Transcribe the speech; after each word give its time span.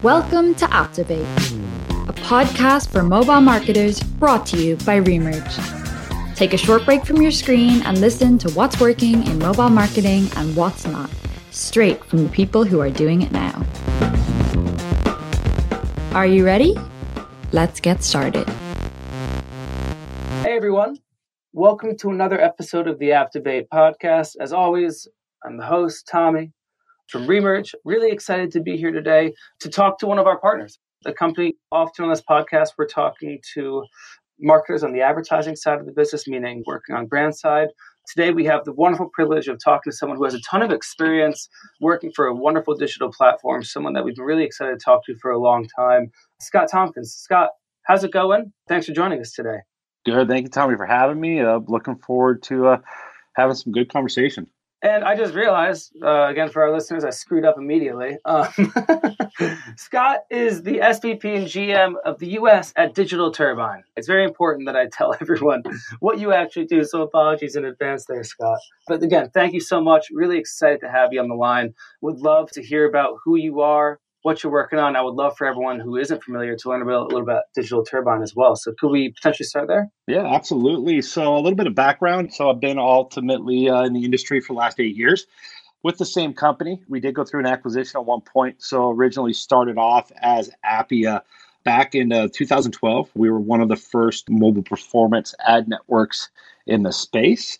Welcome 0.00 0.54
to 0.54 0.72
Activate, 0.72 1.26
a 2.06 2.12
podcast 2.12 2.90
for 2.90 3.02
mobile 3.02 3.40
marketers 3.40 4.00
brought 4.00 4.46
to 4.46 4.56
you 4.56 4.76
by 4.76 5.00
Remerge. 5.00 6.36
Take 6.36 6.52
a 6.52 6.56
short 6.56 6.84
break 6.84 7.04
from 7.04 7.20
your 7.20 7.32
screen 7.32 7.82
and 7.82 8.00
listen 8.00 8.38
to 8.38 8.50
what's 8.52 8.78
working 8.78 9.26
in 9.26 9.40
mobile 9.40 9.70
marketing 9.70 10.28
and 10.36 10.54
what's 10.54 10.86
not, 10.86 11.10
straight 11.50 12.04
from 12.04 12.22
the 12.22 12.30
people 12.30 12.62
who 12.62 12.78
are 12.80 12.90
doing 12.90 13.22
it 13.22 13.32
now. 13.32 13.66
Are 16.12 16.26
you 16.26 16.44
ready? 16.46 16.76
Let's 17.50 17.80
get 17.80 18.04
started. 18.04 18.48
Hey 20.42 20.56
everyone, 20.56 20.98
welcome 21.52 21.96
to 21.96 22.10
another 22.10 22.40
episode 22.40 22.86
of 22.86 23.00
the 23.00 23.10
Activate 23.10 23.68
podcast. 23.68 24.36
As 24.38 24.52
always, 24.52 25.08
I'm 25.44 25.56
the 25.56 25.66
host, 25.66 26.06
Tommy 26.08 26.52
from 27.08 27.26
Remerge. 27.26 27.74
Really 27.84 28.10
excited 28.10 28.50
to 28.52 28.60
be 28.60 28.76
here 28.76 28.92
today 28.92 29.32
to 29.60 29.68
talk 29.68 29.98
to 29.98 30.06
one 30.06 30.18
of 30.18 30.26
our 30.26 30.38
partners. 30.38 30.78
The 31.04 31.12
company, 31.12 31.54
often 31.72 32.04
on 32.04 32.10
this 32.10 32.22
podcast, 32.22 32.70
we're 32.76 32.86
talking 32.86 33.38
to 33.54 33.84
marketers 34.40 34.84
on 34.84 34.92
the 34.92 35.00
advertising 35.00 35.56
side 35.56 35.80
of 35.80 35.86
the 35.86 35.92
business, 35.92 36.26
meaning 36.26 36.62
working 36.66 36.94
on 36.94 37.06
brand 37.06 37.36
side. 37.36 37.68
Today, 38.14 38.32
we 38.32 38.44
have 38.46 38.64
the 38.64 38.72
wonderful 38.72 39.10
privilege 39.12 39.48
of 39.48 39.58
talking 39.62 39.90
to 39.90 39.96
someone 39.96 40.16
who 40.16 40.24
has 40.24 40.34
a 40.34 40.40
ton 40.40 40.62
of 40.62 40.70
experience 40.70 41.48
working 41.80 42.10
for 42.14 42.26
a 42.26 42.34
wonderful 42.34 42.74
digital 42.74 43.10
platform, 43.12 43.62
someone 43.62 43.92
that 43.92 44.04
we've 44.04 44.16
been 44.16 44.24
really 44.24 44.44
excited 44.44 44.78
to 44.78 44.84
talk 44.84 45.04
to 45.06 45.14
for 45.20 45.30
a 45.30 45.38
long 45.38 45.66
time, 45.76 46.10
Scott 46.40 46.68
Tompkins. 46.70 47.12
Scott, 47.12 47.50
how's 47.84 48.04
it 48.04 48.12
going? 48.12 48.52
Thanks 48.66 48.86
for 48.86 48.92
joining 48.92 49.20
us 49.20 49.32
today. 49.32 49.58
Good. 50.06 50.28
Thank 50.28 50.44
you, 50.44 50.50
Tommy, 50.50 50.76
for 50.76 50.86
having 50.86 51.20
me. 51.20 51.40
Uh, 51.40 51.60
looking 51.68 51.96
forward 51.96 52.42
to 52.44 52.68
uh, 52.68 52.78
having 53.36 53.54
some 53.54 53.72
good 53.72 53.92
conversation. 53.92 54.46
And 54.80 55.02
I 55.02 55.16
just 55.16 55.34
realized, 55.34 55.92
uh, 56.02 56.28
again, 56.28 56.48
for 56.50 56.62
our 56.62 56.72
listeners, 56.72 57.02
I 57.04 57.10
screwed 57.10 57.44
up 57.44 57.56
immediately. 57.58 58.16
Um, 58.24 58.46
Scott 59.76 60.20
is 60.30 60.62
the 60.62 60.78
SVP 60.78 61.24
and 61.36 61.46
GM 61.46 61.94
of 62.04 62.20
the 62.20 62.28
US 62.38 62.72
at 62.76 62.94
Digital 62.94 63.32
Turbine. 63.32 63.82
It's 63.96 64.06
very 64.06 64.24
important 64.24 64.66
that 64.66 64.76
I 64.76 64.86
tell 64.86 65.16
everyone 65.20 65.64
what 65.98 66.20
you 66.20 66.32
actually 66.32 66.66
do. 66.66 66.84
So 66.84 67.02
apologies 67.02 67.56
in 67.56 67.64
advance 67.64 68.04
there, 68.04 68.22
Scott. 68.22 68.58
But 68.86 69.02
again, 69.02 69.30
thank 69.34 69.52
you 69.52 69.60
so 69.60 69.80
much. 69.80 70.06
Really 70.12 70.38
excited 70.38 70.80
to 70.80 70.90
have 70.90 71.12
you 71.12 71.20
on 71.20 71.28
the 71.28 71.34
line. 71.34 71.74
Would 72.00 72.20
love 72.20 72.52
to 72.52 72.62
hear 72.62 72.88
about 72.88 73.16
who 73.24 73.36
you 73.36 73.60
are, 73.60 73.98
what 74.22 74.42
you're 74.42 74.52
working 74.52 74.78
on. 74.78 74.96
I 74.96 75.02
would 75.02 75.14
love 75.14 75.36
for 75.36 75.46
everyone 75.46 75.80
who 75.80 75.96
isn't 75.96 76.22
familiar 76.22 76.56
to 76.56 76.68
learn 76.68 76.82
a 76.82 76.84
little 76.84 77.08
bit 77.08 77.20
about 77.20 77.44
Digital 77.54 77.84
Turbine 77.84 78.22
as 78.22 78.34
well. 78.34 78.56
So, 78.56 78.72
could 78.78 78.90
we 78.90 79.10
potentially 79.10 79.46
start 79.46 79.68
there? 79.68 79.90
Yeah, 80.06 80.26
absolutely. 80.26 81.02
So, 81.02 81.34
a 81.34 81.38
little 81.38 81.56
bit 81.56 81.66
of 81.66 81.74
background. 81.74 82.32
So, 82.32 82.50
I've 82.50 82.60
been 82.60 82.78
ultimately 82.78 83.68
uh, 83.68 83.84
in 83.84 83.92
the 83.92 84.04
industry 84.04 84.40
for 84.40 84.54
the 84.54 84.58
last 84.58 84.80
eight 84.80 84.96
years 84.96 85.26
with 85.82 85.98
the 85.98 86.06
same 86.06 86.34
company. 86.34 86.82
We 86.88 87.00
did 87.00 87.14
go 87.14 87.24
through 87.24 87.40
an 87.40 87.46
acquisition 87.46 88.00
at 88.00 88.06
one 88.06 88.20
point. 88.20 88.62
So, 88.62 88.90
originally 88.90 89.32
started 89.32 89.78
off 89.78 90.10
as 90.20 90.50
Appia. 90.64 91.22
Back 91.64 91.94
in 91.94 92.12
uh, 92.12 92.28
2012, 92.32 93.10
we 93.14 93.28
were 93.28 93.40
one 93.40 93.60
of 93.60 93.68
the 93.68 93.76
first 93.76 94.30
mobile 94.30 94.62
performance 94.62 95.34
ad 95.46 95.68
networks 95.68 96.30
in 96.66 96.82
the 96.82 96.92
space. 96.92 97.58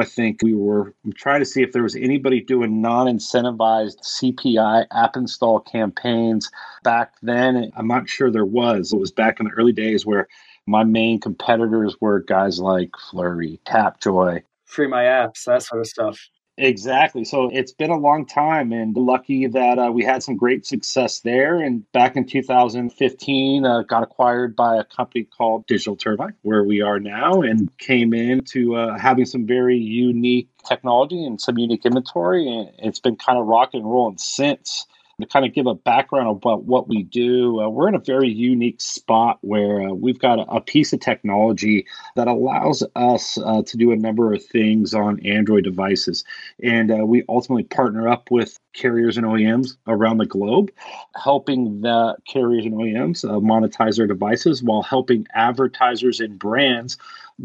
I 0.00 0.04
think 0.04 0.42
we 0.42 0.54
were 0.54 0.94
trying 1.14 1.40
to 1.40 1.46
see 1.46 1.62
if 1.62 1.72
there 1.72 1.82
was 1.82 1.96
anybody 1.96 2.40
doing 2.40 2.80
non 2.80 3.06
incentivized 3.06 3.98
CPI 4.00 4.86
app 4.92 5.16
install 5.16 5.60
campaigns 5.60 6.50
back 6.82 7.14
then. 7.22 7.70
I'm 7.76 7.86
not 7.86 8.08
sure 8.08 8.30
there 8.30 8.44
was. 8.44 8.92
It 8.92 8.98
was 8.98 9.12
back 9.12 9.40
in 9.40 9.46
the 9.46 9.52
early 9.52 9.72
days 9.72 10.06
where 10.06 10.28
my 10.66 10.84
main 10.84 11.20
competitors 11.20 11.96
were 12.00 12.20
guys 12.20 12.58
like 12.58 12.90
Flurry, 13.10 13.60
Tapjoy, 13.66 14.42
Free 14.64 14.86
My 14.86 15.04
Apps, 15.04 15.44
that 15.44 15.62
sort 15.62 15.80
of 15.80 15.86
stuff. 15.86 16.18
Exactly. 16.62 17.24
So 17.24 17.48
it's 17.50 17.72
been 17.72 17.88
a 17.88 17.96
long 17.96 18.26
time, 18.26 18.70
and 18.70 18.94
lucky 18.94 19.46
that 19.46 19.78
uh, 19.78 19.90
we 19.90 20.04
had 20.04 20.22
some 20.22 20.36
great 20.36 20.66
success 20.66 21.20
there. 21.20 21.58
And 21.58 21.90
back 21.92 22.16
in 22.16 22.26
2015, 22.26 23.64
uh, 23.64 23.82
got 23.84 24.02
acquired 24.02 24.54
by 24.54 24.76
a 24.76 24.84
company 24.84 25.24
called 25.24 25.66
Digital 25.66 25.96
Turbine, 25.96 26.34
where 26.42 26.62
we 26.62 26.82
are 26.82 27.00
now, 27.00 27.40
and 27.40 27.74
came 27.78 28.12
into 28.12 28.76
uh, 28.76 28.98
having 28.98 29.24
some 29.24 29.46
very 29.46 29.78
unique 29.78 30.50
technology 30.68 31.24
and 31.24 31.40
some 31.40 31.56
unique 31.56 31.86
inventory. 31.86 32.46
And 32.46 32.70
it's 32.78 33.00
been 33.00 33.16
kind 33.16 33.38
of 33.38 33.46
rock 33.46 33.70
and 33.72 33.90
rolling 33.90 34.18
since 34.18 34.86
to 35.20 35.26
kind 35.26 35.44
of 35.44 35.52
give 35.52 35.66
a 35.66 35.74
background 35.74 36.28
about 36.28 36.64
what 36.64 36.88
we 36.88 37.02
do, 37.02 37.60
uh, 37.60 37.68
we're 37.68 37.88
in 37.88 37.94
a 37.94 38.00
very 38.00 38.28
unique 38.28 38.80
spot 38.80 39.38
where 39.42 39.88
uh, 39.88 39.92
we've 39.92 40.18
got 40.18 40.38
a, 40.38 40.42
a, 40.50 40.60
piece 40.60 40.92
of 40.92 41.00
technology 41.00 41.86
that 42.16 42.28
allows 42.28 42.82
us 42.96 43.38
uh, 43.38 43.62
to 43.62 43.76
do 43.76 43.92
a 43.92 43.96
number 43.96 44.32
of 44.32 44.44
things 44.44 44.94
on 44.94 45.24
Android 45.26 45.64
devices. 45.64 46.24
And 46.62 46.90
uh, 46.90 47.06
we 47.06 47.24
ultimately 47.28 47.64
partner 47.64 48.08
up 48.08 48.30
with 48.30 48.58
carriers 48.72 49.16
and 49.16 49.26
OEMs 49.26 49.76
around 49.86 50.18
the 50.18 50.26
globe, 50.26 50.70
helping 51.16 51.80
the 51.80 52.16
carriers 52.26 52.64
and 52.64 52.74
OEMs 52.74 53.24
uh, 53.24 53.40
monetize 53.40 53.96
their 53.96 54.06
devices 54.06 54.62
while 54.62 54.82
helping 54.82 55.26
advertisers 55.34 56.20
and 56.20 56.38
brands 56.38 56.96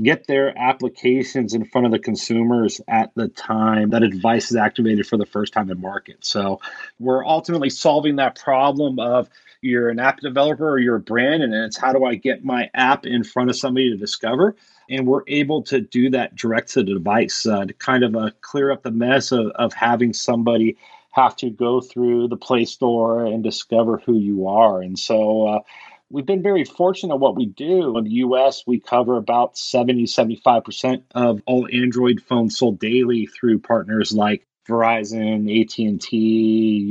get 0.03 0.27
their 0.27 0.57
applications 0.57 1.53
in 1.53 1.63
front 1.65 1.85
of 1.85 1.91
the 1.91 1.99
consumers 1.99 2.81
at 2.87 3.11
the 3.15 3.29
time 3.29 3.91
that 3.91 4.03
a 4.03 4.09
device 4.09 4.51
is 4.51 4.57
activated 4.57 5.07
for 5.07 5.17
the 5.17 5.25
first 5.25 5.53
time 5.53 5.69
in 5.69 5.79
market. 5.79 6.17
So 6.25 6.59
we're 6.99 7.25
ultimately 7.25 7.69
solving 7.69 8.17
that 8.17 8.37
problem 8.37 8.99
of 8.99 9.29
you're 9.61 9.89
an 9.89 9.99
app 9.99 10.19
developer 10.19 10.69
or 10.69 10.79
you're 10.79 10.97
a 10.97 10.99
brand, 11.01 11.43
and 11.43 11.53
it's 11.53 11.77
how 11.77 11.93
do 11.93 12.05
I 12.05 12.15
get 12.15 12.43
my 12.43 12.69
app 12.73 13.05
in 13.05 13.23
front 13.23 13.49
of 13.49 13.55
somebody 13.55 13.89
to 13.89 13.97
discover? 13.97 14.55
And 14.89 15.07
we're 15.07 15.23
able 15.27 15.63
to 15.63 15.81
do 15.81 16.09
that 16.11 16.35
direct 16.35 16.73
to 16.73 16.83
the 16.83 16.93
device 16.93 17.45
uh, 17.45 17.65
to 17.65 17.73
kind 17.73 18.03
of 18.03 18.15
uh, 18.15 18.31
clear 18.41 18.71
up 18.71 18.83
the 18.83 18.91
mess 18.91 19.31
of, 19.31 19.47
of 19.55 19.73
having 19.73 20.13
somebody 20.13 20.77
have 21.15 21.35
to 21.37 21.49
go 21.49 21.79
through 21.79 22.27
the 22.27 22.35
Play 22.35 22.65
Store 22.65 23.25
and 23.25 23.41
discover 23.43 24.01
who 24.05 24.17
you 24.17 24.47
are. 24.47 24.81
And 24.81 24.99
so, 24.99 25.47
uh, 25.47 25.59
we've 26.09 26.25
been 26.25 26.43
very 26.43 26.65
fortunate 26.65 27.15
what 27.17 27.35
we 27.35 27.45
do. 27.45 27.97
In 27.97 28.03
the 28.03 28.11
US, 28.11 28.63
we 28.67 28.79
cover 28.79 29.15
about 29.17 29.57
70, 29.57 30.03
75% 30.03 31.03
of 31.15 31.41
all 31.45 31.67
Android 31.71 32.21
phones 32.21 32.57
sold 32.57 32.79
daily 32.79 33.27
through 33.27 33.59
partners 33.59 34.11
like 34.11 34.45
Verizon, 34.67 35.49
AT&T, 35.61 36.17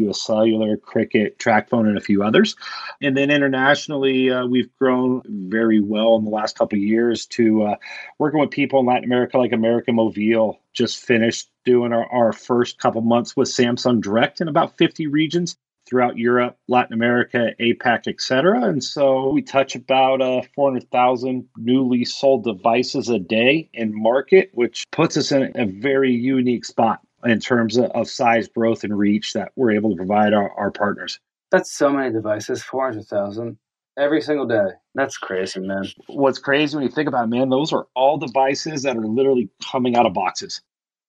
US 0.07 0.23
Cellular, 0.23 0.77
Cricket, 0.77 1.39
TracFone, 1.39 1.89
and 1.89 1.99
a 1.99 2.01
few 2.01 2.23
others. 2.23 2.57
And 3.03 3.17
then 3.17 3.31
internationally, 3.31 4.31
uh, 4.31 4.47
we've 4.47 4.75
grown 4.79 5.23
very 5.27 5.81
well 5.81 6.17
in 6.17 6.25
the 6.25 6.31
last 6.31 6.57
couple 6.57 6.79
of 6.79 6.83
years 6.83 7.27
to 7.27 7.65
uh, 7.65 7.77
working 8.19 8.41
with 8.41 8.51
people 8.51 8.81
in 8.81 8.87
Latin 8.87 9.05
America 9.05 9.39
like 9.39 9.53
America 9.53 9.91
Movil. 9.91 10.59
Just 10.73 11.05
finished 11.05 11.51
doing 11.65 11.93
our, 11.93 12.07
our 12.13 12.33
first 12.33 12.79
couple 12.79 13.01
months 13.01 13.37
with 13.37 13.49
Samsung 13.49 14.01
Direct 14.01 14.41
in 14.41 14.49
about 14.49 14.77
50 14.77 15.07
regions 15.07 15.57
throughout 15.87 16.17
Europe, 16.17 16.57
Latin 16.69 16.95
America, 16.95 17.51
APAC, 17.61 18.09
etc. 18.09 18.65
And 18.65 18.83
so 18.83 19.31
we 19.31 19.43
touch 19.43 19.75
about 19.75 20.23
uh, 20.23 20.43
400,000 20.55 21.47
newly 21.57 22.05
sold 22.05 22.45
devices 22.45 23.09
a 23.09 23.19
day 23.19 23.69
in 23.75 23.93
market, 23.95 24.51
which 24.55 24.85
puts 24.91 25.17
us 25.17 25.31
in 25.31 25.53
a 25.55 25.67
very 25.67 26.13
unique 26.13 26.65
spot 26.65 27.01
in 27.25 27.41
terms 27.41 27.79
of, 27.79 28.09
size, 28.09 28.49
growth, 28.49 28.85
and 28.85 28.97
reach 28.97 29.33
that 29.33 29.53
we're 29.57 29.73
able 29.73 29.91
to 29.91 29.97
provide 29.97 30.35
our, 30.35 30.51
our 30.53 30.71
partners. 30.71 31.21
That's 31.51 31.73
so 31.73 31.91
many 31.91 32.13
devices, 32.13 32.63
400,000 32.63 33.57
every 33.99 34.21
single 34.21 34.47
day. 34.47 34.71
That's 34.95 35.17
crazy, 35.17 35.61
man. 35.61 35.85
What's 36.09 36.39
crazy 36.39 36.77
when 36.77 36.85
you 36.85 36.91
think 36.91 37.09
about 37.09 37.25
it, 37.25 37.29
man, 37.29 37.49
those 37.49 37.73
are 37.73 37.87
all 37.95 38.19
devices 38.19 38.83
that 38.83 38.97
are 38.97 39.07
literally 39.07 39.49
coming 39.71 39.97
out 39.97 40.07
of 40.07 40.15
boxes. 40.15 40.61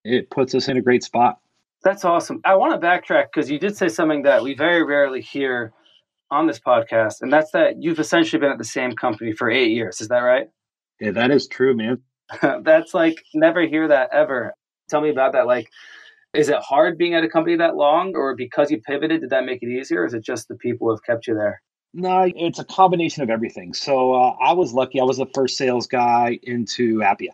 It 0.04 0.30
puts 0.30 0.54
us 0.54 0.68
in 0.68 0.78
a 0.78 0.82
great 0.82 1.04
spot. 1.04 1.40
That's 1.84 2.06
awesome. 2.06 2.42
I 2.46 2.56
want 2.56 2.80
to 2.80 2.86
backtrack 2.86 3.26
because 3.34 3.50
you 3.50 3.60
did 3.60 3.78
say 3.78 3.90
something 3.90 4.24
that 4.24 4.42
we 4.42 4.56
very 4.56 4.84
rarely 4.84 5.22
hear 5.22 5.74
on 6.32 6.48
this 6.48 6.60
podcast, 6.60 7.22
and 7.22 7.32
that's 7.32 7.52
that 7.52 7.82
you've 7.82 8.00
essentially 8.00 8.40
been 8.40 8.52
at 8.52 8.58
the 8.58 8.64
same 8.64 8.94
company 8.94 9.34
for 9.34 9.50
eight 9.50 9.72
years. 9.72 10.02
Is 10.02 10.08
that 10.08 10.20
right? 10.20 10.48
Yeah, 11.00 11.12
that 11.12 11.32
is 11.32 11.48
true, 11.48 11.76
man. 11.76 12.02
that's 12.64 12.94
like 12.94 13.24
never 13.34 13.62
hear 13.62 13.88
that 13.88 14.10
ever. 14.12 14.54
Tell 14.90 15.02
me 15.02 15.10
about 15.10 15.34
that. 15.34 15.46
Like, 15.46 15.70
is 16.36 16.50
it 16.50 16.58
hard 16.58 16.98
being 16.98 17.14
at 17.14 17.24
a 17.24 17.30
company 17.30 17.56
that 17.58 17.76
long, 17.76 18.16
or 18.16 18.36
because 18.36 18.72
you 18.72 18.82
pivoted, 18.82 19.22
did 19.22 19.30
that 19.30 19.46
make 19.46 19.64
it 19.64 19.70
easier? 19.70 20.02
Or 20.02 20.06
is 20.06 20.14
it 20.14 20.24
just 20.24 20.48
the 20.48 20.56
people 20.56 20.88
who 20.88 20.92
have 20.92 21.04
kept 21.04 21.28
you 21.28 21.36
there? 21.36 21.62
No, 21.94 22.30
it's 22.36 22.60
a 22.60 22.66
combination 22.66 23.24
of 23.24 23.30
everything. 23.30 23.74
So 23.74 24.14
uh, 24.14 24.36
I 24.42 24.54
was 24.54 24.74
lucky. 24.74 25.00
I 25.00 25.04
was 25.04 25.18
the 25.18 25.28
first 25.34 25.58
sales 25.58 25.88
guy 25.88 26.40
into 26.44 26.98
Appia 26.98 27.30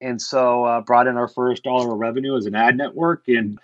and 0.00 0.20
so 0.20 0.64
uh, 0.64 0.80
brought 0.80 1.06
in 1.06 1.16
our 1.16 1.28
first 1.28 1.62
dollar 1.62 1.92
of 1.92 1.98
revenue 1.98 2.36
as 2.36 2.46
an 2.46 2.54
ad 2.54 2.76
network 2.76 3.24
and 3.28 3.58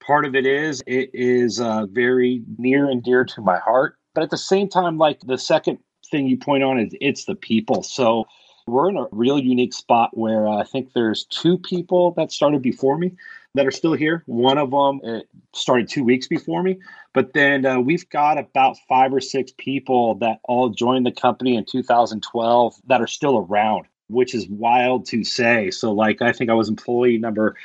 part 0.00 0.24
of 0.24 0.34
it 0.34 0.46
is 0.46 0.82
it 0.86 1.10
is 1.12 1.60
uh, 1.60 1.86
very 1.86 2.42
near 2.58 2.88
and 2.88 3.02
dear 3.02 3.24
to 3.24 3.40
my 3.40 3.58
heart 3.58 3.96
but 4.14 4.22
at 4.22 4.30
the 4.30 4.38
same 4.38 4.68
time 4.68 4.98
like 4.98 5.20
the 5.20 5.38
second 5.38 5.78
thing 6.10 6.26
you 6.26 6.36
point 6.36 6.62
on 6.62 6.78
is 6.78 6.94
it's 7.00 7.24
the 7.24 7.34
people 7.34 7.82
so 7.82 8.24
we're 8.66 8.88
in 8.88 8.96
a 8.96 9.06
real 9.10 9.38
unique 9.38 9.74
spot 9.74 10.16
where 10.16 10.46
uh, 10.46 10.56
i 10.56 10.64
think 10.64 10.92
there's 10.92 11.24
two 11.26 11.58
people 11.58 12.12
that 12.12 12.32
started 12.32 12.62
before 12.62 12.98
me 12.98 13.12
that 13.54 13.66
are 13.66 13.70
still 13.70 13.94
here 13.94 14.22
one 14.26 14.58
of 14.58 14.70
them 14.70 15.00
uh, 15.04 15.20
started 15.54 15.88
two 15.88 16.04
weeks 16.04 16.26
before 16.26 16.62
me 16.62 16.78
but 17.12 17.32
then 17.32 17.66
uh, 17.66 17.78
we've 17.80 18.08
got 18.10 18.38
about 18.38 18.76
five 18.88 19.12
or 19.12 19.20
six 19.20 19.52
people 19.58 20.14
that 20.16 20.38
all 20.44 20.68
joined 20.68 21.04
the 21.04 21.12
company 21.12 21.56
in 21.56 21.64
2012 21.64 22.74
that 22.86 23.00
are 23.00 23.06
still 23.06 23.38
around 23.38 23.86
which 24.10 24.34
is 24.34 24.48
wild 24.48 25.06
to 25.06 25.24
say. 25.24 25.70
So, 25.70 25.92
like, 25.92 26.20
I 26.20 26.32
think 26.32 26.50
I 26.50 26.54
was 26.54 26.68
employee 26.68 27.18
number 27.18 27.56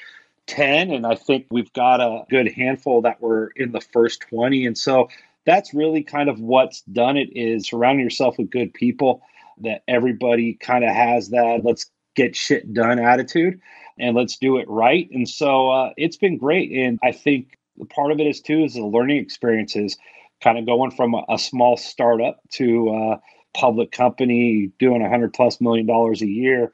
10, 0.47 0.91
and 0.91 1.05
I 1.05 1.15
think 1.15 1.47
we've 1.49 1.73
got 1.73 1.99
a 1.99 2.23
good 2.29 2.51
handful 2.51 3.01
that 3.01 3.21
were 3.21 3.51
in 3.55 3.71
the 3.71 3.81
first 3.81 4.21
20. 4.29 4.65
And 4.65 4.77
so 4.77 5.09
that's 5.45 5.73
really 5.73 6.03
kind 6.03 6.29
of 6.29 6.39
what's 6.39 6.81
done 6.81 7.17
it 7.17 7.35
is 7.35 7.67
surrounding 7.67 8.03
yourself 8.03 8.37
with 8.37 8.51
good 8.51 8.73
people 8.73 9.21
that 9.59 9.83
everybody 9.87 10.53
kind 10.55 10.83
of 10.83 10.91
has 10.91 11.29
that 11.29 11.61
let's 11.63 11.89
get 12.13 12.35
shit 12.35 12.73
done 12.73 12.99
attitude 12.99 13.59
and 13.97 14.15
let's 14.15 14.37
do 14.37 14.57
it 14.57 14.69
right. 14.69 15.09
And 15.11 15.27
so 15.27 15.69
uh, 15.69 15.89
it's 15.97 16.17
been 16.17 16.37
great. 16.37 16.71
And 16.71 16.99
I 17.03 17.11
think 17.11 17.57
part 17.89 18.11
of 18.11 18.19
it 18.19 18.27
is 18.27 18.41
too 18.41 18.63
is 18.63 18.73
the 18.73 18.83
learning 18.83 19.17
experiences 19.17 19.97
kind 20.41 20.57
of 20.57 20.65
going 20.65 20.91
from 20.91 21.13
a, 21.13 21.23
a 21.29 21.39
small 21.39 21.77
startup 21.77 22.39
to 22.53 22.89
a 22.89 23.21
public 23.57 23.91
company 23.91 24.71
doing 24.79 25.01
a 25.01 25.09
hundred 25.09 25.33
plus 25.33 25.61
million 25.61 25.85
dollars 25.85 26.21
a 26.21 26.27
year 26.27 26.71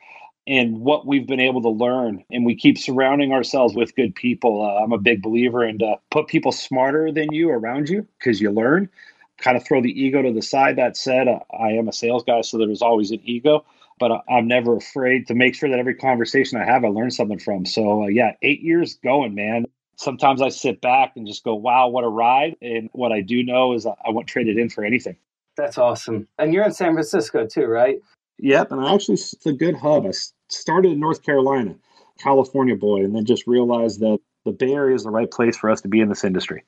and 0.48 0.80
what 0.80 1.06
we've 1.06 1.28
been 1.28 1.40
able 1.40 1.62
to 1.62 1.70
learn. 1.70 2.24
And 2.32 2.46
we 2.46 2.56
keep 2.56 2.78
surrounding 2.78 3.32
ourselves 3.32 3.76
with 3.76 3.96
good 3.96 4.16
people. 4.16 4.64
Uh, 4.64 4.84
I'm 4.84 4.92
a 4.92 4.98
big 4.98 5.22
believer 5.22 5.64
in 5.64 5.82
uh, 5.82 5.96
put 6.10 6.28
people 6.28 6.52
smarter 6.52 7.12
than 7.12 7.32
you 7.32 7.50
around 7.50 7.90
you 7.90 8.08
because 8.20 8.42
you 8.42 8.52
learn. 8.52 8.90
Kind 9.38 9.58
of 9.58 9.64
throw 9.66 9.82
the 9.82 9.90
ego 9.90 10.22
to 10.22 10.32
the 10.32 10.42
side. 10.42 10.78
That 10.78 10.98
said, 10.98 11.28
uh, 11.28 11.40
I 11.58 11.70
am 11.70 11.88
a 11.88 11.94
sales 11.94 12.24
guy, 12.24 12.42
so 12.42 12.58
there's 12.58 12.82
always 12.82 13.12
an 13.12 13.22
ego, 13.24 13.66
but 14.00 14.24
I'm 14.30 14.48
never 14.48 14.76
afraid 14.76 15.28
to 15.28 15.36
make 15.36 15.56
sure 15.56 15.70
that 15.70 15.80
every 15.80 15.96
conversation 15.96 16.60
I 16.60 16.66
have, 16.66 16.84
I 16.84 16.88
learn 16.88 17.12
something 17.12 17.40
from. 17.40 17.66
So, 17.66 18.04
uh, 18.04 18.08
yeah, 18.08 18.34
eight 18.42 18.62
years 18.62 18.96
going, 19.04 19.36
man. 19.36 19.66
Sometimes 19.96 20.42
I 20.42 20.50
sit 20.50 20.82
back 20.82 21.14
and 21.16 21.28
just 21.28 21.44
go, 21.44 21.54
wow, 21.54 21.88
what 21.88 22.04
a 22.04 22.08
ride. 22.08 22.56
And 22.62 22.90
what 22.94 23.12
I 23.12 23.22
do 23.22 23.44
know 23.44 23.74
is 23.74 23.86
I 23.86 24.10
won't 24.10 24.26
trade 24.28 24.48
it 24.48 24.58
in 24.58 24.70
for 24.70 24.84
anything. 24.84 25.16
That's 25.56 25.78
awesome. 25.78 26.28
And 26.40 26.54
you're 26.54 26.64
in 26.64 26.74
San 26.74 26.94
Francisco 26.94 27.46
too, 27.46 27.66
right? 27.66 28.02
Yep, 28.40 28.72
and 28.72 28.82
I 28.82 28.96
actually 28.96 29.16
it's 29.16 29.46
a 29.46 29.54
good 29.54 29.76
hub. 29.76 30.08
I 30.08 30.12
started 30.48 30.94
in 30.94 31.00
North 31.00 31.22
Carolina, 31.22 31.76
California 32.18 32.76
boy, 32.76 33.04
and 33.04 33.16
then 33.16 33.26
just 33.26 33.46
realized 33.46 34.00
that 34.00 34.18
the 34.46 34.52
Bay 34.52 34.74
Area 34.74 34.96
is 34.96 35.04
the 35.04 35.12
right 35.12 35.30
place 35.30 35.56
for 35.56 35.70
us 35.70 35.82
to 35.82 35.88
be 35.88 36.00
in 36.00 36.10
this 36.10 36.24
industry. 36.24 36.64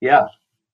Yeah, 0.00 0.26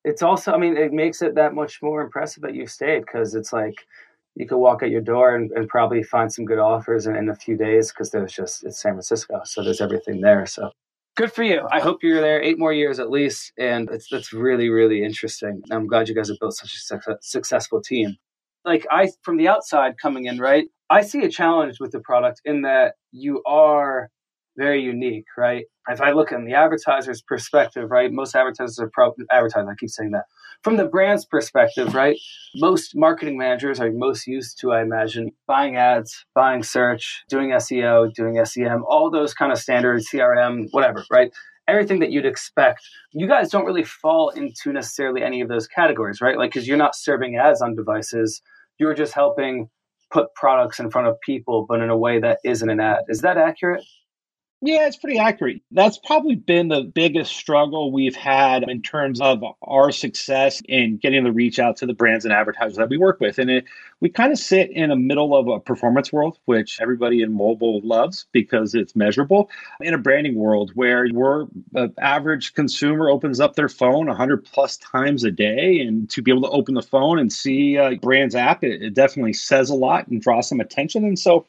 it's 0.04 0.22
also, 0.22 0.52
I 0.52 0.58
mean, 0.58 0.76
it 0.76 0.93
makes 0.93 1.22
it 1.22 1.37
that 1.37 1.54
much 1.54 1.81
more 1.81 2.02
impressive 2.02 2.43
that 2.43 2.54
you 2.54 2.66
stayed 2.66 3.00
because 3.00 3.34
it's 3.34 3.52
like 3.52 3.87
you 4.34 4.46
could 4.46 4.58
walk 4.58 4.82
at 4.82 4.90
your 4.90 5.00
door 5.00 5.34
and, 5.34 5.50
and 5.52 5.69
probably 5.69 6.02
find 6.02 6.32
some 6.32 6.44
good 6.44 6.58
offers 6.58 7.06
in, 7.06 7.17
in 7.17 7.29
a 7.29 7.34
few 7.34 7.56
days 7.56 7.93
because 7.93 8.11
there's 8.11 8.32
just 8.32 8.64
it's 8.64 8.81
San 8.81 8.93
Francisco, 8.93 9.43
so 9.44 9.62
there's 9.62 9.81
everything 9.81 10.20
there. 10.20 10.46
So 10.46 10.70
good 11.17 11.32
for 11.32 11.43
you. 11.43 11.67
I 11.70 11.81
hope 11.81 12.02
you're 12.02 12.20
there 12.20 12.43
eight 12.43 12.58
more 12.58 12.73
years 12.73 12.99
at 12.99 13.11
least, 13.11 13.52
and 13.58 13.90
it's 13.90 14.08
that's 14.11 14.32
really 14.32 14.69
really 14.69 15.05
interesting. 15.05 15.62
I'm 15.70 15.87
glad 15.87 16.08
you 16.08 16.14
guys 16.14 16.29
have 16.29 16.38
built 16.40 16.55
such 16.55 16.75
a 17.06 17.17
successful 17.20 17.81
team 17.81 18.17
like 18.64 18.87
I 18.90 19.11
from 19.23 19.37
the 19.37 19.49
outside 19.49 19.99
coming 20.00 20.26
in, 20.26 20.38
right? 20.38 20.69
I 20.90 21.02
see 21.02 21.25
a 21.25 21.28
challenge 21.28 21.81
with 21.81 21.93
the 21.93 22.00
product 22.00 22.40
in 22.44 22.62
that 22.62 22.94
you 23.11 23.43
are 23.44 24.11
very 24.56 24.82
unique, 24.82 25.26
right? 25.37 25.64
If 25.88 26.00
I 26.00 26.12
look 26.12 26.32
in 26.32 26.44
the 26.44 26.54
advertiser's 26.54 27.22
perspective, 27.22 27.90
right, 27.90 28.12
most 28.12 28.34
advertisers 28.37 28.78
are 28.78 28.90
pro- 28.93 29.14
advertising. 29.31 29.69
I 29.69 29.75
keep 29.78 29.90
saying 29.90 30.12
that. 30.12 30.25
From 30.62 30.76
the 30.76 30.84
brand's 30.84 31.25
perspective, 31.25 31.94
right, 31.94 32.16
most 32.56 32.93
marketing 32.94 33.37
managers 33.37 33.81
are 33.81 33.90
most 33.90 34.26
used 34.26 34.60
to, 34.60 34.72
I 34.72 34.82
imagine, 34.82 35.32
buying 35.46 35.76
ads, 35.76 36.25
buying 36.34 36.62
search, 36.62 37.25
doing 37.28 37.50
SEO, 37.50 38.12
doing 38.14 38.43
SEM, 38.44 38.84
all 38.87 39.10
those 39.10 39.34
kind 39.34 39.50
of 39.50 39.58
standard 39.58 40.02
CRM, 40.02 40.69
whatever, 40.70 41.04
right? 41.10 41.32
everything 41.69 42.00
that 42.00 42.10
you'd 42.10 42.26
expect. 42.26 42.88
You 43.12 43.26
guys 43.28 43.50
don't 43.50 43.64
really 43.64 43.84
fall 43.84 44.31
into 44.31 44.72
necessarily 44.72 45.22
any 45.22 45.40
of 45.40 45.49
those 45.49 45.66
categories, 45.66 46.20
right? 46.20 46.37
Like, 46.37 46.52
because 46.52 46.66
you're 46.66 46.76
not 46.76 46.96
serving 46.96 47.37
ads 47.37 47.62
on 47.62 47.75
devices, 47.75 48.43
you're 48.78 48.94
just 48.94 49.14
helping 49.14 49.69
put 50.10 50.34
products 50.34 50.78
in 50.78 50.90
front 50.90 51.08
of 51.08 51.20
people, 51.20 51.64
but 51.69 51.81
in 51.81 51.88
a 51.88 51.96
way 51.96 52.20
that 52.20 52.38
isn't 52.44 52.69
an 52.69 52.81
ad. 52.81 52.99
Is 53.08 53.20
that 53.20 53.38
accurate? 53.38 53.84
Yeah, 54.64 54.87
it's 54.87 54.97
pretty 54.97 55.19
accurate. 55.19 55.61
That's 55.73 55.99
probably 55.99 56.37
been 56.37 56.69
the 56.69 56.82
biggest 56.82 57.35
struggle 57.35 57.91
we've 57.91 58.14
had 58.14 58.62
in 58.62 58.81
terms 58.81 59.20
of 59.20 59.43
our 59.61 59.91
success 59.91 60.62
in 60.69 60.99
getting 60.99 61.25
the 61.25 61.32
reach 61.32 61.59
out 61.59 61.79
to 61.79 61.87
the 61.87 61.94
brands 61.94 62.25
and 62.25 62.32
advertisers 62.32 62.76
that 62.76 62.88
we 62.88 62.97
work 62.97 63.19
with. 63.19 63.41
And 63.41 63.50
it, 63.50 63.64
we 63.99 64.09
kind 64.09 64.31
of 64.31 64.38
sit 64.38 64.70
in 64.70 64.91
the 64.91 64.97
middle 64.97 65.37
of 65.37 65.49
a 65.49 65.59
performance 65.59 66.12
world, 66.12 66.38
which 66.44 66.79
everybody 66.81 67.23
in 67.23 67.32
mobile 67.32 67.81
loves 67.82 68.26
because 68.31 68.76
it's 68.76 68.94
measurable, 68.94 69.50
in 69.81 69.94
a 69.94 69.99
branding 69.99 70.37
world 70.37 70.70
where 70.76 71.09
the 71.73 71.93
average 71.99 72.55
consumer 72.55 73.11
opens 73.11 73.41
up 73.41 73.56
their 73.56 73.69
phone 73.69 74.06
100 74.06 74.44
plus 74.44 74.76
times 74.76 75.25
a 75.25 75.32
day. 75.32 75.81
And 75.81 76.09
to 76.11 76.23
be 76.23 76.31
able 76.31 76.43
to 76.43 76.50
open 76.50 76.75
the 76.75 76.82
phone 76.82 77.19
and 77.19 77.32
see 77.32 77.79
a 77.79 77.97
brand's 77.97 78.37
app, 78.37 78.62
it, 78.62 78.81
it 78.81 78.94
definitely 78.94 79.32
says 79.32 79.70
a 79.70 79.75
lot 79.75 80.06
and 80.06 80.23
draws 80.23 80.49
some 80.49 80.61
attention. 80.61 81.05
And 81.05 81.19
so 81.19 81.47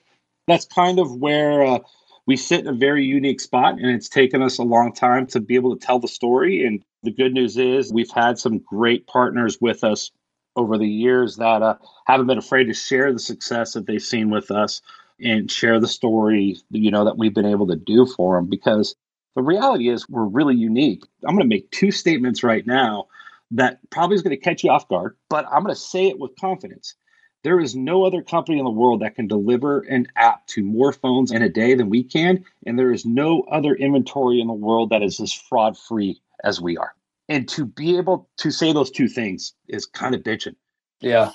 that's 0.47 0.65
kind 0.65 0.97
of 0.97 1.15
where. 1.17 1.63
Uh, 1.63 1.79
we 2.25 2.37
sit 2.37 2.61
in 2.61 2.67
a 2.67 2.73
very 2.73 3.05
unique 3.05 3.39
spot 3.41 3.75
and 3.75 3.89
it's 3.89 4.09
taken 4.09 4.41
us 4.41 4.57
a 4.57 4.63
long 4.63 4.93
time 4.93 5.27
to 5.27 5.39
be 5.39 5.55
able 5.55 5.75
to 5.75 5.85
tell 5.85 5.99
the 5.99 6.07
story. 6.07 6.65
And 6.65 6.83
the 7.03 7.11
good 7.11 7.33
news 7.33 7.57
is 7.57 7.91
we've 7.91 8.11
had 8.11 8.39
some 8.39 8.59
great 8.59 9.07
partners 9.07 9.57
with 9.59 9.83
us 9.83 10.11
over 10.55 10.77
the 10.77 10.87
years 10.87 11.37
that 11.37 11.61
uh, 11.61 11.75
haven't 12.05 12.27
been 12.27 12.37
afraid 12.37 12.65
to 12.65 12.73
share 12.73 13.11
the 13.11 13.19
success 13.19 13.73
that 13.73 13.87
they've 13.87 14.01
seen 14.01 14.29
with 14.29 14.51
us 14.51 14.81
and 15.19 15.49
share 15.49 15.79
the 15.79 15.87
story 15.87 16.57
you 16.71 16.91
know 16.91 17.05
that 17.05 17.17
we've 17.17 17.33
been 17.33 17.45
able 17.45 17.67
to 17.67 17.75
do 17.75 18.05
for 18.05 18.35
them 18.35 18.49
because 18.49 18.95
the 19.35 19.41
reality 19.41 19.89
is 19.89 20.07
we're 20.07 20.25
really 20.25 20.55
unique. 20.55 21.03
I'm 21.23 21.35
going 21.35 21.47
to 21.47 21.55
make 21.55 21.71
two 21.71 21.91
statements 21.91 22.43
right 22.43 22.65
now 22.65 23.07
that 23.53 23.79
probably 23.89 24.15
is 24.15 24.21
going 24.21 24.35
to 24.35 24.41
catch 24.43 24.63
you 24.63 24.71
off 24.71 24.87
guard 24.87 25.15
but 25.29 25.45
i'm 25.45 25.63
going 25.63 25.73
to 25.73 25.79
say 25.79 26.07
it 26.07 26.19
with 26.19 26.35
confidence 26.39 26.95
there 27.43 27.59
is 27.59 27.75
no 27.75 28.05
other 28.05 28.21
company 28.21 28.57
in 28.57 28.65
the 28.65 28.71
world 28.71 29.01
that 29.01 29.15
can 29.15 29.27
deliver 29.27 29.79
an 29.81 30.07
app 30.15 30.47
to 30.47 30.63
more 30.63 30.93
phones 30.93 31.31
in 31.31 31.41
a 31.41 31.49
day 31.49 31.75
than 31.75 31.89
we 31.89 32.03
can. 32.03 32.43
And 32.65 32.79
there 32.79 32.91
is 32.91 33.05
no 33.05 33.41
other 33.51 33.75
inventory 33.75 34.39
in 34.39 34.47
the 34.47 34.53
world 34.53 34.89
that 34.89 35.03
is 35.03 35.19
as 35.19 35.33
fraud 35.33 35.77
free 35.77 36.21
as 36.43 36.61
we 36.61 36.77
are. 36.77 36.95
And 37.29 37.47
to 37.49 37.65
be 37.65 37.97
able 37.97 38.29
to 38.37 38.51
say 38.51 38.73
those 38.73 38.91
two 38.91 39.07
things 39.07 39.53
is 39.67 39.85
kind 39.85 40.15
of 40.15 40.21
bitching. 40.21 40.55
Yeah, 41.01 41.31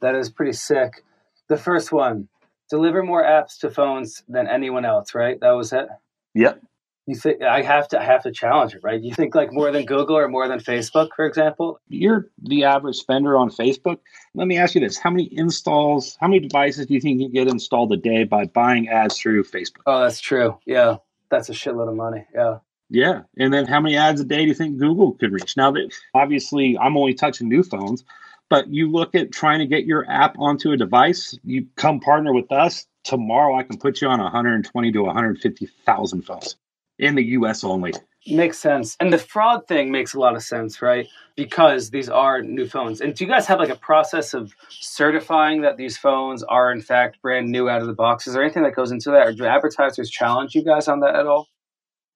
that 0.00 0.14
is 0.14 0.30
pretty 0.30 0.52
sick. 0.52 1.04
The 1.48 1.56
first 1.56 1.92
one 1.92 2.28
deliver 2.70 3.02
more 3.02 3.24
apps 3.24 3.58
to 3.60 3.70
phones 3.70 4.22
than 4.28 4.46
anyone 4.46 4.84
else, 4.84 5.14
right? 5.14 5.40
That 5.40 5.52
was 5.52 5.72
it. 5.72 5.88
Yep 6.34 6.62
you 7.08 7.16
think 7.16 7.42
I 7.42 7.62
have 7.62 7.88
to 7.88 8.00
I 8.00 8.04
have 8.04 8.22
to 8.24 8.30
challenge 8.30 8.74
it, 8.74 8.80
right? 8.82 9.00
You 9.00 9.14
think 9.14 9.34
like 9.34 9.50
more 9.50 9.72
than 9.72 9.86
Google 9.86 10.18
or 10.18 10.28
more 10.28 10.46
than 10.46 10.58
Facebook, 10.58 11.08
for 11.16 11.24
example? 11.24 11.80
You're 11.88 12.28
the 12.42 12.64
average 12.64 12.96
spender 12.96 13.34
on 13.34 13.50
Facebook. 13.50 13.98
Let 14.34 14.46
me 14.46 14.58
ask 14.58 14.74
you 14.74 14.82
this: 14.82 14.98
How 14.98 15.08
many 15.08 15.28
installs, 15.32 16.18
how 16.20 16.28
many 16.28 16.40
devices 16.40 16.84
do 16.84 16.92
you 16.92 17.00
think 17.00 17.18
you 17.20 17.30
get 17.30 17.48
installed 17.48 17.92
a 17.92 17.96
day 17.96 18.24
by 18.24 18.44
buying 18.44 18.88
ads 18.88 19.18
through 19.18 19.44
Facebook? 19.44 19.80
Oh, 19.86 20.02
that's 20.02 20.20
true. 20.20 20.58
Yeah, 20.66 20.96
that's 21.30 21.48
a 21.48 21.52
shitload 21.52 21.88
of 21.88 21.96
money. 21.96 22.26
Yeah. 22.34 22.58
Yeah, 22.90 23.22
and 23.38 23.52
then 23.52 23.66
how 23.66 23.80
many 23.80 23.96
ads 23.96 24.20
a 24.20 24.24
day 24.24 24.42
do 24.42 24.48
you 24.48 24.54
think 24.54 24.78
Google 24.78 25.12
could 25.12 25.32
reach? 25.32 25.56
Now 25.56 25.70
that 25.72 25.90
obviously 26.14 26.76
I'm 26.78 26.96
only 26.96 27.14
touching 27.14 27.48
new 27.48 27.62
phones, 27.62 28.04
but 28.50 28.68
you 28.68 28.90
look 28.90 29.14
at 29.14 29.32
trying 29.32 29.60
to 29.60 29.66
get 29.66 29.84
your 29.84 30.10
app 30.10 30.38
onto 30.38 30.72
a 30.72 30.76
device, 30.76 31.38
you 31.42 31.66
come 31.76 32.00
partner 32.00 32.34
with 32.34 32.52
us. 32.52 32.86
Tomorrow, 33.04 33.56
I 33.56 33.62
can 33.62 33.78
put 33.78 34.02
you 34.02 34.08
on 34.08 34.20
120 34.20 34.92
to 34.92 35.02
150,000 35.02 36.22
phones 36.22 36.56
in 36.98 37.14
the 37.14 37.24
US 37.24 37.64
only. 37.64 37.92
Makes 38.26 38.58
sense. 38.58 38.96
And 39.00 39.12
the 39.12 39.18
fraud 39.18 39.66
thing 39.68 39.90
makes 39.90 40.12
a 40.12 40.18
lot 40.18 40.36
of 40.36 40.42
sense, 40.42 40.82
right? 40.82 41.06
Because 41.36 41.90
these 41.90 42.08
are 42.08 42.42
new 42.42 42.66
phones. 42.66 43.00
And 43.00 43.14
do 43.14 43.24
you 43.24 43.30
guys 43.30 43.46
have 43.46 43.58
like 43.58 43.70
a 43.70 43.76
process 43.76 44.34
of 44.34 44.52
certifying 44.68 45.62
that 45.62 45.76
these 45.76 45.96
phones 45.96 46.42
are 46.42 46.70
in 46.70 46.82
fact 46.82 47.22
brand 47.22 47.50
new 47.50 47.68
out 47.68 47.80
of 47.80 47.86
the 47.86 47.94
box? 47.94 48.26
Is 48.26 48.34
there 48.34 48.42
anything 48.42 48.64
that 48.64 48.74
goes 48.74 48.90
into 48.90 49.10
that? 49.12 49.26
Or 49.26 49.32
do 49.32 49.46
advertisers 49.46 50.10
challenge 50.10 50.54
you 50.54 50.64
guys 50.64 50.88
on 50.88 51.00
that 51.00 51.14
at 51.14 51.26
all? 51.26 51.48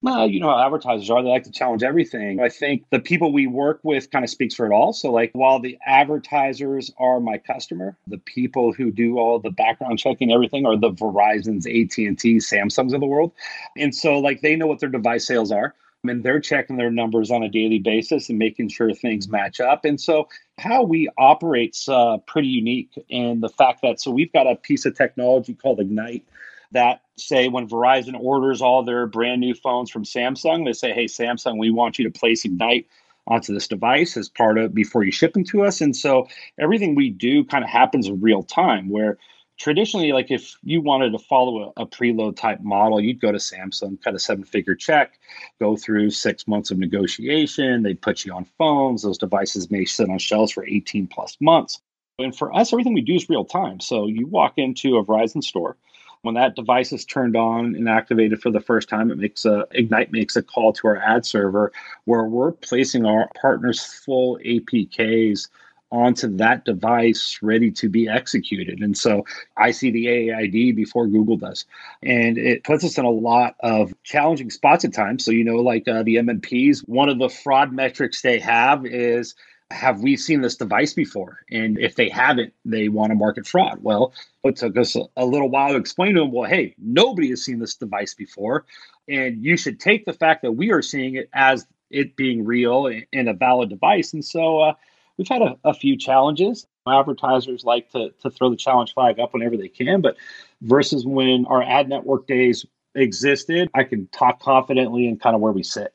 Well, 0.02 0.26
you 0.28 0.40
know 0.40 0.48
how 0.48 0.64
advertisers 0.64 1.08
are. 1.10 1.22
They 1.22 1.28
like 1.28 1.44
to 1.44 1.52
challenge 1.52 1.84
everything. 1.84 2.40
I 2.40 2.48
think 2.48 2.84
the 2.90 2.98
people 2.98 3.32
we 3.32 3.46
work 3.46 3.78
with 3.84 4.10
kind 4.10 4.24
of 4.24 4.30
speaks 4.30 4.52
for 4.52 4.66
it 4.66 4.72
all. 4.72 4.92
So, 4.92 5.12
like, 5.12 5.30
while 5.32 5.60
the 5.60 5.78
advertisers 5.86 6.90
are 6.98 7.20
my 7.20 7.38
customer, 7.38 7.96
the 8.08 8.18
people 8.18 8.72
who 8.72 8.90
do 8.90 9.18
all 9.18 9.38
the 9.38 9.50
background 9.50 10.00
checking, 10.00 10.32
everything, 10.32 10.66
are 10.66 10.76
the 10.76 10.90
Verizon's, 10.90 11.66
AT 11.66 12.04
and 12.04 12.18
T, 12.18 12.38
Samsungs 12.38 12.92
of 12.92 13.00
the 13.00 13.06
world. 13.06 13.30
And 13.76 13.94
so, 13.94 14.18
like, 14.18 14.40
they 14.40 14.56
know 14.56 14.66
what 14.66 14.80
their 14.80 14.88
device 14.88 15.24
sales 15.24 15.52
are 15.52 15.74
I 16.04 16.08
and 16.08 16.16
mean, 16.16 16.22
they're 16.24 16.40
checking 16.40 16.78
their 16.78 16.90
numbers 16.90 17.30
on 17.30 17.44
a 17.44 17.48
daily 17.48 17.78
basis 17.78 18.28
and 18.28 18.36
making 18.36 18.70
sure 18.70 18.92
things 18.92 19.28
match 19.28 19.60
up. 19.60 19.84
And 19.84 20.00
so, 20.00 20.28
how 20.58 20.82
we 20.82 21.08
operate's 21.16 21.88
uh, 21.88 22.18
pretty 22.26 22.48
unique. 22.48 22.90
And 23.08 23.40
the 23.40 23.48
fact 23.48 23.82
that 23.82 24.00
so 24.00 24.10
we've 24.10 24.32
got 24.32 24.48
a 24.48 24.56
piece 24.56 24.84
of 24.84 24.96
technology 24.96 25.54
called 25.54 25.78
Ignite 25.78 26.24
that 26.72 27.02
say 27.16 27.48
when 27.48 27.68
Verizon 27.68 28.18
orders 28.18 28.60
all 28.60 28.82
their 28.82 29.06
brand 29.06 29.40
new 29.40 29.54
phones 29.54 29.90
from 29.90 30.04
Samsung, 30.04 30.64
they 30.64 30.72
say, 30.72 30.92
"Hey, 30.92 31.06
Samsung, 31.06 31.58
we 31.58 31.70
want 31.70 31.98
you 31.98 32.04
to 32.04 32.18
place 32.18 32.44
Ignite 32.44 32.86
onto 33.26 33.54
this 33.54 33.68
device 33.68 34.16
as 34.16 34.28
part 34.28 34.58
of 34.58 34.74
before 34.74 35.04
you 35.04 35.12
ship 35.12 35.34
them 35.34 35.44
to 35.44 35.64
us." 35.64 35.80
And 35.80 35.96
so 35.96 36.28
everything 36.58 36.94
we 36.94 37.10
do 37.10 37.44
kind 37.44 37.64
of 37.64 37.70
happens 37.70 38.08
in 38.08 38.20
real 38.20 38.42
time. 38.42 38.88
Where 38.88 39.18
traditionally, 39.58 40.12
like 40.12 40.30
if 40.30 40.56
you 40.62 40.80
wanted 40.80 41.12
to 41.12 41.18
follow 41.18 41.72
a, 41.76 41.82
a 41.82 41.86
preload 41.86 42.36
type 42.36 42.60
model, 42.60 43.00
you'd 43.00 43.20
go 43.20 43.30
to 43.32 43.38
Samsung, 43.38 44.02
cut 44.02 44.14
a 44.14 44.18
seven-figure 44.18 44.74
check, 44.74 45.18
go 45.60 45.76
through 45.76 46.10
six 46.10 46.48
months 46.48 46.70
of 46.70 46.78
negotiation. 46.78 47.82
They'd 47.82 48.00
put 48.00 48.24
you 48.24 48.32
on 48.32 48.46
phones. 48.58 49.02
Those 49.02 49.18
devices 49.18 49.70
may 49.70 49.84
sit 49.84 50.08
on 50.08 50.18
shelves 50.18 50.52
for 50.52 50.66
18 50.66 51.06
plus 51.06 51.36
months. 51.40 51.80
And 52.18 52.36
for 52.36 52.54
us, 52.54 52.72
everything 52.72 52.94
we 52.94 53.00
do 53.02 53.14
is 53.14 53.28
real 53.28 53.44
time. 53.44 53.80
So 53.80 54.06
you 54.06 54.26
walk 54.26 54.54
into 54.56 54.96
a 54.96 55.04
Verizon 55.04 55.42
store 55.42 55.76
When 56.22 56.36
that 56.36 56.54
device 56.54 56.92
is 56.92 57.04
turned 57.04 57.34
on 57.34 57.74
and 57.74 57.88
activated 57.88 58.40
for 58.40 58.52
the 58.52 58.60
first 58.60 58.88
time, 58.88 59.10
it 59.10 59.18
makes 59.18 59.44
a 59.44 59.66
Ignite 59.72 60.12
makes 60.12 60.36
a 60.36 60.42
call 60.42 60.72
to 60.74 60.86
our 60.86 60.96
ad 60.96 61.26
server 61.26 61.72
where 62.04 62.22
we're 62.24 62.52
placing 62.52 63.04
our 63.04 63.28
partners' 63.40 63.84
full 63.84 64.38
APKs 64.44 65.48
onto 65.90 66.28
that 66.36 66.64
device 66.64 67.40
ready 67.42 67.72
to 67.72 67.88
be 67.88 68.08
executed. 68.08 68.82
And 68.82 68.96
so 68.96 69.26
I 69.56 69.72
see 69.72 69.90
the 69.90 70.06
AAID 70.06 70.76
before 70.76 71.08
Google 71.08 71.36
does. 71.36 71.66
And 72.04 72.38
it 72.38 72.62
puts 72.62 72.84
us 72.84 72.98
in 72.98 73.04
a 73.04 73.10
lot 73.10 73.56
of 73.60 73.92
challenging 74.04 74.50
spots 74.50 74.84
at 74.84 74.94
times. 74.94 75.24
So, 75.24 75.32
you 75.32 75.44
know, 75.44 75.56
like 75.56 75.88
uh, 75.88 76.04
the 76.04 76.16
MMPs, 76.16 76.88
one 76.88 77.08
of 77.08 77.18
the 77.18 77.28
fraud 77.28 77.72
metrics 77.72 78.22
they 78.22 78.38
have 78.38 78.86
is 78.86 79.34
have 79.72 80.02
we 80.02 80.16
seen 80.16 80.40
this 80.40 80.56
device 80.56 80.92
before? 80.92 81.40
And 81.50 81.78
if 81.78 81.96
they 81.96 82.08
haven't, 82.08 82.52
they 82.64 82.88
want 82.88 83.10
to 83.10 83.16
market 83.16 83.46
fraud. 83.46 83.78
Well, 83.82 84.12
it 84.44 84.56
took 84.56 84.76
us 84.76 84.96
a 85.16 85.24
little 85.24 85.48
while 85.48 85.70
to 85.70 85.76
explain 85.76 86.14
to 86.14 86.20
them, 86.20 86.32
well, 86.32 86.48
hey, 86.48 86.74
nobody 86.78 87.30
has 87.30 87.44
seen 87.44 87.58
this 87.58 87.74
device 87.74 88.14
before. 88.14 88.66
And 89.08 89.44
you 89.44 89.56
should 89.56 89.80
take 89.80 90.04
the 90.04 90.12
fact 90.12 90.42
that 90.42 90.52
we 90.52 90.70
are 90.70 90.82
seeing 90.82 91.16
it 91.16 91.28
as 91.32 91.66
it 91.90 92.16
being 92.16 92.44
real 92.44 92.86
and 93.12 93.28
a 93.28 93.34
valid 93.34 93.70
device. 93.70 94.12
And 94.12 94.24
so 94.24 94.60
uh, 94.60 94.74
we've 95.16 95.28
had 95.28 95.42
a, 95.42 95.56
a, 95.64 95.74
few 95.74 95.96
challenges. 95.96 96.66
Advertisers 96.88 97.64
like 97.64 97.90
to, 97.90 98.10
to 98.22 98.30
throw 98.30 98.50
the 98.50 98.56
challenge 98.56 98.94
flag 98.94 99.20
up 99.20 99.34
whenever 99.34 99.56
they 99.56 99.68
can, 99.68 100.00
but 100.00 100.16
versus 100.62 101.06
when 101.06 101.46
our 101.46 101.62
ad 101.62 101.88
network 101.88 102.26
days 102.26 102.64
existed, 102.94 103.70
I 103.74 103.84
can 103.84 104.08
talk 104.08 104.40
confidently 104.40 105.06
and 105.06 105.20
kind 105.20 105.36
of 105.36 105.42
where 105.42 105.52
we 105.52 105.62
sit. 105.62 105.94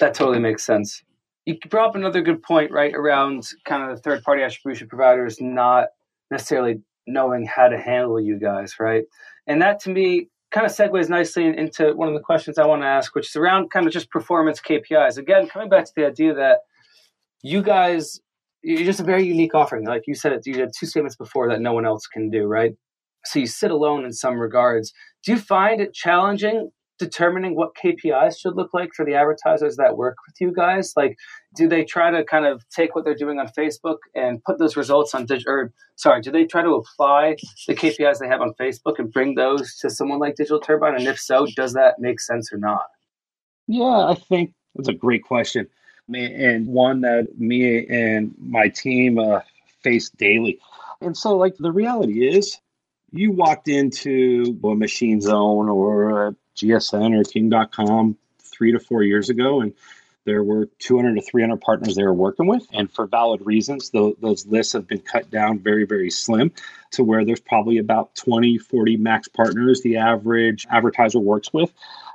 That 0.00 0.14
totally 0.14 0.40
makes 0.40 0.64
sense 0.64 1.02
you 1.48 1.56
brought 1.70 1.88
up 1.88 1.96
another 1.96 2.20
good 2.20 2.42
point, 2.42 2.70
right, 2.70 2.94
around 2.94 3.42
kind 3.64 3.82
of 3.82 3.96
the 3.96 4.02
third 4.02 4.22
party 4.22 4.42
attribution 4.42 4.86
providers 4.86 5.38
not 5.40 5.86
necessarily 6.30 6.82
knowing 7.06 7.46
how 7.46 7.68
to 7.68 7.78
handle 7.78 8.20
you 8.20 8.38
guys, 8.38 8.74
right? 8.78 9.04
And 9.46 9.62
that 9.62 9.80
to 9.80 9.90
me 9.90 10.28
kind 10.50 10.66
of 10.66 10.72
segues 10.72 11.08
nicely 11.08 11.46
into 11.46 11.94
one 11.94 12.06
of 12.06 12.12
the 12.12 12.20
questions 12.20 12.58
I 12.58 12.66
want 12.66 12.82
to 12.82 12.86
ask, 12.86 13.14
which 13.14 13.30
is 13.30 13.36
around 13.36 13.70
kind 13.70 13.86
of 13.86 13.92
just 13.94 14.10
performance 14.10 14.60
KPIs. 14.60 15.16
Again, 15.16 15.48
coming 15.48 15.70
back 15.70 15.86
to 15.86 15.92
the 15.96 16.06
idea 16.06 16.34
that 16.34 16.58
you 17.42 17.62
guys, 17.62 18.20
you're 18.62 18.84
just 18.84 19.00
a 19.00 19.04
very 19.04 19.24
unique 19.24 19.54
offering. 19.54 19.86
Like 19.86 20.02
you 20.06 20.14
said, 20.14 20.32
it, 20.32 20.46
you 20.46 20.60
had 20.60 20.72
two 20.78 20.84
statements 20.84 21.16
before 21.16 21.48
that 21.48 21.62
no 21.62 21.72
one 21.72 21.86
else 21.86 22.06
can 22.06 22.28
do, 22.28 22.44
right? 22.44 22.74
So 23.24 23.38
you 23.38 23.46
sit 23.46 23.70
alone 23.70 24.04
in 24.04 24.12
some 24.12 24.38
regards. 24.38 24.92
Do 25.24 25.32
you 25.32 25.38
find 25.38 25.80
it 25.80 25.94
challenging 25.94 26.72
determining 26.98 27.54
what 27.54 27.76
KPIs 27.76 28.38
should 28.38 28.56
look 28.56 28.74
like 28.74 28.90
for 28.94 29.04
the 29.04 29.14
advertisers 29.14 29.76
that 29.76 29.96
work 29.96 30.16
with 30.26 30.36
you 30.40 30.52
guys? 30.52 30.92
Like, 30.96 31.16
do 31.56 31.68
they 31.68 31.84
try 31.84 32.10
to 32.10 32.24
kind 32.24 32.44
of 32.44 32.62
take 32.74 32.94
what 32.94 33.04
they're 33.04 33.14
doing 33.14 33.38
on 33.38 33.48
Facebook 33.48 33.98
and 34.14 34.42
put 34.44 34.58
those 34.58 34.76
results 34.76 35.14
on 35.14 35.26
digital? 35.26 35.52
Or 35.52 35.72
sorry, 35.96 36.20
do 36.20 36.30
they 36.30 36.44
try 36.44 36.62
to 36.62 36.74
apply 36.74 37.36
the 37.66 37.74
KPIs 37.74 38.18
they 38.18 38.28
have 38.28 38.40
on 38.40 38.54
Facebook 38.60 38.98
and 38.98 39.12
bring 39.12 39.34
those 39.34 39.76
to 39.76 39.90
someone 39.90 40.18
like 40.18 40.36
Digital 40.36 40.60
Turbine? 40.60 40.94
And 40.94 41.06
if 41.06 41.18
so, 41.18 41.46
does 41.56 41.72
that 41.74 41.98
make 41.98 42.20
sense 42.20 42.52
or 42.52 42.58
not? 42.58 42.86
Yeah, 43.66 44.08
I 44.08 44.14
think 44.14 44.54
that's 44.74 44.88
a 44.88 44.94
great 44.94 45.24
question, 45.24 45.68
and 46.12 46.66
one 46.66 47.02
that 47.02 47.38
me 47.38 47.86
and 47.86 48.34
my 48.40 48.68
team 48.68 49.18
uh, 49.18 49.40
face 49.82 50.08
daily. 50.10 50.58
And 51.02 51.16
so, 51.16 51.36
like, 51.36 51.54
the 51.58 51.70
reality 51.70 52.26
is, 52.26 52.58
you 53.12 53.30
walked 53.30 53.68
into 53.68 54.58
a 54.64 54.74
machine 54.74 55.20
zone 55.20 55.68
or 55.68 56.28
a 56.28 56.36
GSN 56.58 57.18
or 57.18 57.24
King.com 57.24 58.16
three 58.40 58.72
to 58.72 58.78
four 58.78 59.02
years 59.02 59.30
ago, 59.30 59.60
and 59.60 59.74
there 60.24 60.42
were 60.42 60.66
200 60.80 61.14
to 61.14 61.22
300 61.22 61.60
partners 61.60 61.94
they 61.94 62.02
were 62.02 62.12
working 62.12 62.46
with. 62.46 62.66
And 62.72 62.92
for 62.92 63.06
valid 63.06 63.40
reasons, 63.46 63.90
the, 63.90 64.14
those 64.20 64.46
lists 64.46 64.74
have 64.74 64.86
been 64.86 65.00
cut 65.00 65.30
down 65.30 65.58
very, 65.58 65.86
very 65.86 66.10
slim 66.10 66.52
to 66.92 67.02
where 67.02 67.24
there's 67.24 67.40
probably 67.40 67.78
about 67.78 68.14
20, 68.14 68.58
40 68.58 68.96
max 68.98 69.28
partners 69.28 69.80
the 69.80 69.96
average 69.96 70.66
advertiser 70.70 71.18
works 71.18 71.50
with. 71.52 71.72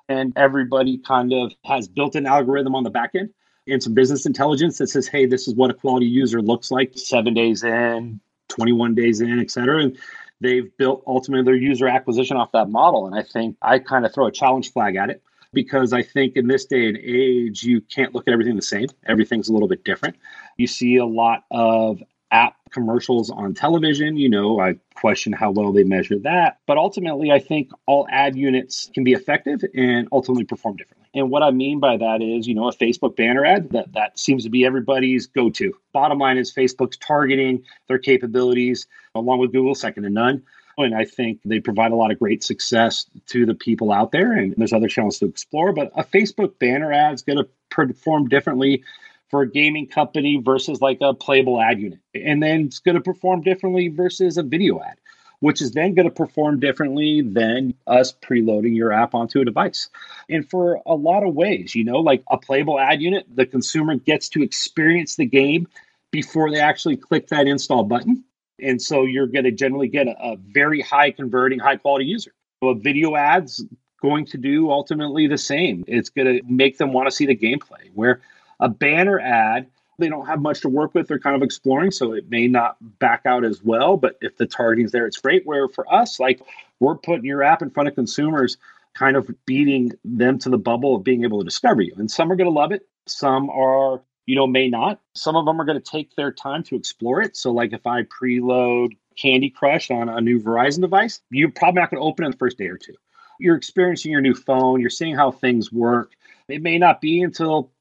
And 0.07 0.33
everybody 0.35 0.99
kind 0.99 1.33
of 1.33 1.53
has 1.65 1.87
built 1.87 2.15
an 2.15 2.27
algorithm 2.27 2.75
on 2.75 2.83
the 2.83 2.91
back 2.91 3.11
end 3.15 3.31
and 3.67 3.81
some 3.81 3.93
business 3.93 4.25
intelligence 4.25 4.77
that 4.77 4.87
says, 4.87 5.07
hey, 5.07 5.25
this 5.25 5.47
is 5.47 5.55
what 5.55 5.71
a 5.71 5.73
quality 5.73 6.05
user 6.05 6.41
looks 6.41 6.69
like 6.69 6.91
seven 6.95 7.33
days 7.33 7.63
in, 7.63 8.19
21 8.49 8.95
days 8.95 9.21
in, 9.21 9.39
et 9.39 9.49
cetera. 9.49 9.83
And 9.83 9.97
they've 10.43 10.75
built 10.77 11.03
ultimately 11.07 11.43
their 11.43 11.55
user 11.55 11.87
acquisition 11.87 12.37
off 12.37 12.51
that 12.51 12.69
model. 12.69 13.07
And 13.07 13.15
I 13.15 13.23
think 13.23 13.57
I 13.61 13.79
kind 13.79 14.05
of 14.05 14.13
throw 14.13 14.27
a 14.27 14.31
challenge 14.31 14.71
flag 14.71 14.95
at 14.95 15.09
it 15.09 15.23
because 15.53 15.93
I 15.93 16.03
think 16.03 16.35
in 16.35 16.47
this 16.47 16.65
day 16.65 16.87
and 16.87 16.97
age, 16.97 17.63
you 17.63 17.81
can't 17.81 18.13
look 18.13 18.27
at 18.27 18.33
everything 18.33 18.55
the 18.55 18.61
same. 18.61 18.87
Everything's 19.05 19.49
a 19.49 19.53
little 19.53 19.67
bit 19.67 19.83
different. 19.83 20.17
You 20.57 20.67
see 20.67 20.97
a 20.97 21.05
lot 21.05 21.45
of 21.51 22.03
app 22.31 22.55
commercials 22.71 23.29
on 23.29 23.53
television. 23.53 24.17
You 24.17 24.29
know, 24.29 24.59
I 24.59 24.75
question 24.95 25.31
how 25.31 25.51
well 25.51 25.71
they 25.71 25.83
measure 25.83 26.19
that. 26.19 26.59
But 26.65 26.77
ultimately, 26.77 27.31
I 27.31 27.39
think 27.39 27.69
all 27.85 28.07
ad 28.11 28.35
units 28.35 28.89
can 28.93 29.03
be 29.03 29.13
effective 29.13 29.61
and 29.75 30.07
ultimately 30.11 30.43
perform 30.43 30.75
differently. 30.75 31.02
And 31.15 31.29
what 31.29 31.43
I 31.43 31.51
mean 31.51 31.79
by 31.79 31.97
that 31.97 32.21
is, 32.21 32.47
you 32.47 32.55
know, 32.55 32.67
a 32.67 32.73
Facebook 32.73 33.15
banner 33.15 33.45
ad 33.45 33.69
that, 33.71 33.93
that 33.93 34.17
seems 34.17 34.43
to 34.43 34.49
be 34.49 34.65
everybody's 34.65 35.27
go 35.27 35.49
to. 35.51 35.73
Bottom 35.93 36.17
line 36.17 36.37
is 36.37 36.53
Facebook's 36.53 36.97
targeting 36.97 37.63
their 37.87 37.99
capabilities 37.99 38.87
along 39.13 39.39
with 39.39 39.51
Google, 39.51 39.75
second 39.75 40.03
to 40.03 40.09
none. 40.09 40.43
And 40.77 40.95
I 40.95 41.05
think 41.05 41.39
they 41.45 41.59
provide 41.59 41.91
a 41.91 41.95
lot 41.95 42.11
of 42.11 42.17
great 42.17 42.43
success 42.43 43.05
to 43.27 43.45
the 43.45 43.53
people 43.53 43.91
out 43.91 44.11
there. 44.11 44.33
And 44.33 44.55
there's 44.57 44.73
other 44.73 44.87
channels 44.87 45.19
to 45.19 45.27
explore. 45.27 45.71
But 45.71 45.91
a 45.95 46.03
Facebook 46.03 46.57
banner 46.57 46.91
ad 46.91 47.13
is 47.13 47.21
going 47.21 47.37
to 47.37 47.47
perform 47.69 48.27
differently 48.27 48.83
for 49.29 49.43
a 49.43 49.49
gaming 49.49 49.87
company 49.87 50.41
versus 50.43 50.81
like 50.81 50.97
a 51.01 51.13
playable 51.13 51.61
ad 51.61 51.79
unit. 51.79 51.99
And 52.15 52.41
then 52.41 52.65
it's 52.65 52.79
going 52.79 52.95
to 52.95 53.01
perform 53.01 53.41
differently 53.41 53.87
versus 53.87 54.37
a 54.37 54.43
video 54.43 54.81
ad, 54.81 54.97
which 55.43 55.61
is 55.61 55.73
then 55.73 55.93
going 55.93 56.07
to 56.07 56.13
perform 56.13 56.57
differently 56.57 57.21
than 57.21 57.73
us 57.85 58.13
preloading 58.13 58.73
your 58.77 58.93
app 58.93 59.13
onto 59.13 59.41
a 59.41 59.45
device. 59.45 59.89
And 60.29 60.49
for 60.49 60.81
a 60.85 60.95
lot 60.95 61.27
of 61.27 61.35
ways, 61.35 61.75
you 61.75 61.83
know, 61.83 61.99
like 61.99 62.23
a 62.31 62.37
playable 62.37 62.79
ad 62.79 63.01
unit, 63.01 63.25
the 63.29 63.45
consumer 63.45 63.95
gets 63.95 64.29
to 64.29 64.41
experience 64.41 65.17
the 65.17 65.25
game 65.25 65.67
before 66.11 66.49
they 66.49 66.61
actually 66.61 66.95
click 66.95 67.27
that 67.27 67.45
install 67.45 67.83
button. 67.83 68.23
And 68.61 68.81
so 68.81 69.03
you're 69.03 69.27
going 69.27 69.43
to 69.43 69.51
generally 69.51 69.89
get 69.89 70.07
a, 70.07 70.15
a 70.17 70.37
very 70.37 70.79
high 70.79 71.11
converting, 71.11 71.59
high 71.59 71.75
quality 71.75 72.05
user. 72.05 72.31
So 72.61 72.69
a 72.69 72.75
video 72.75 73.17
ad's 73.17 73.65
going 74.01 74.25
to 74.27 74.37
do 74.37 74.71
ultimately 74.71 75.27
the 75.27 75.37
same. 75.37 75.83
It's 75.89 76.09
going 76.09 76.37
to 76.37 76.41
make 76.47 76.77
them 76.77 76.93
want 76.93 77.07
to 77.07 77.11
see 77.11 77.25
the 77.25 77.35
gameplay. 77.35 77.91
Where 77.93 78.21
a 78.61 78.69
banner 78.69 79.19
ad, 79.19 79.67
they 79.99 80.09
don't 80.09 80.25
have 80.25 80.41
much 80.41 80.61
to 80.61 80.69
work 80.69 80.93
with. 80.93 81.07
They're 81.07 81.19
kind 81.19 81.35
of 81.35 81.43
exploring, 81.43 81.91
so 81.91 82.13
it 82.13 82.29
may 82.29 82.47
not 82.47 82.77
back 82.99 83.21
out 83.25 83.45
as 83.45 83.63
well. 83.63 83.97
But 83.97 84.17
if 84.21 84.37
the 84.37 84.45
targeting's 84.45 84.91
there, 84.91 85.05
it's 85.05 85.19
great. 85.19 85.45
Where 85.45 85.67
for 85.67 85.91
us, 85.93 86.19
like 86.19 86.41
we're 86.79 86.95
putting 86.95 87.25
your 87.25 87.43
app 87.43 87.61
in 87.61 87.69
front 87.69 87.89
of 87.89 87.95
consumers, 87.95 88.57
kind 88.95 89.15
of 89.15 89.29
beating 89.45 89.91
them 90.03 90.39
to 90.39 90.49
the 90.49 90.57
bubble 90.57 90.95
of 90.95 91.03
being 91.03 91.23
able 91.23 91.39
to 91.39 91.45
discover 91.45 91.81
you. 91.81 91.93
And 91.97 92.09
some 92.09 92.31
are 92.31 92.35
going 92.35 92.49
to 92.49 92.53
love 92.53 92.71
it. 92.71 92.87
Some 93.07 93.49
are 93.49 94.01
you 94.25 94.35
know, 94.35 94.47
may 94.47 94.69
not. 94.69 95.01
Some 95.15 95.35
of 95.35 95.45
them 95.45 95.59
are 95.59 95.65
going 95.65 95.81
to 95.81 95.91
take 95.91 96.15
their 96.15 96.31
time 96.31 96.63
to 96.63 96.75
explore 96.75 97.21
it. 97.21 97.35
So, 97.35 97.51
like 97.51 97.73
if 97.73 97.85
I 97.85 98.03
preload 98.03 98.97
Candy 99.17 99.49
Crush 99.49 99.91
on 99.91 100.09
a 100.09 100.21
new 100.21 100.39
Verizon 100.39 100.81
device, 100.81 101.21
you're 101.29 101.51
probably 101.51 101.81
not 101.81 101.91
going 101.91 102.01
to 102.01 102.07
open 102.07 102.23
it 102.23 102.27
in 102.27 102.31
the 102.31 102.37
first 102.37 102.57
day 102.57 102.67
or 102.67 102.77
two. 102.77 102.95
You're 103.39 103.55
experiencing 103.55 104.11
your 104.11 104.21
new 104.21 104.35
phone, 104.35 104.79
you're 104.79 104.89
seeing 104.89 105.15
how 105.15 105.31
things 105.31 105.71
work. 105.71 106.13
It 106.47 106.61
may 106.61 106.77
not 106.77 107.01
be 107.01 107.21
until 107.21 107.71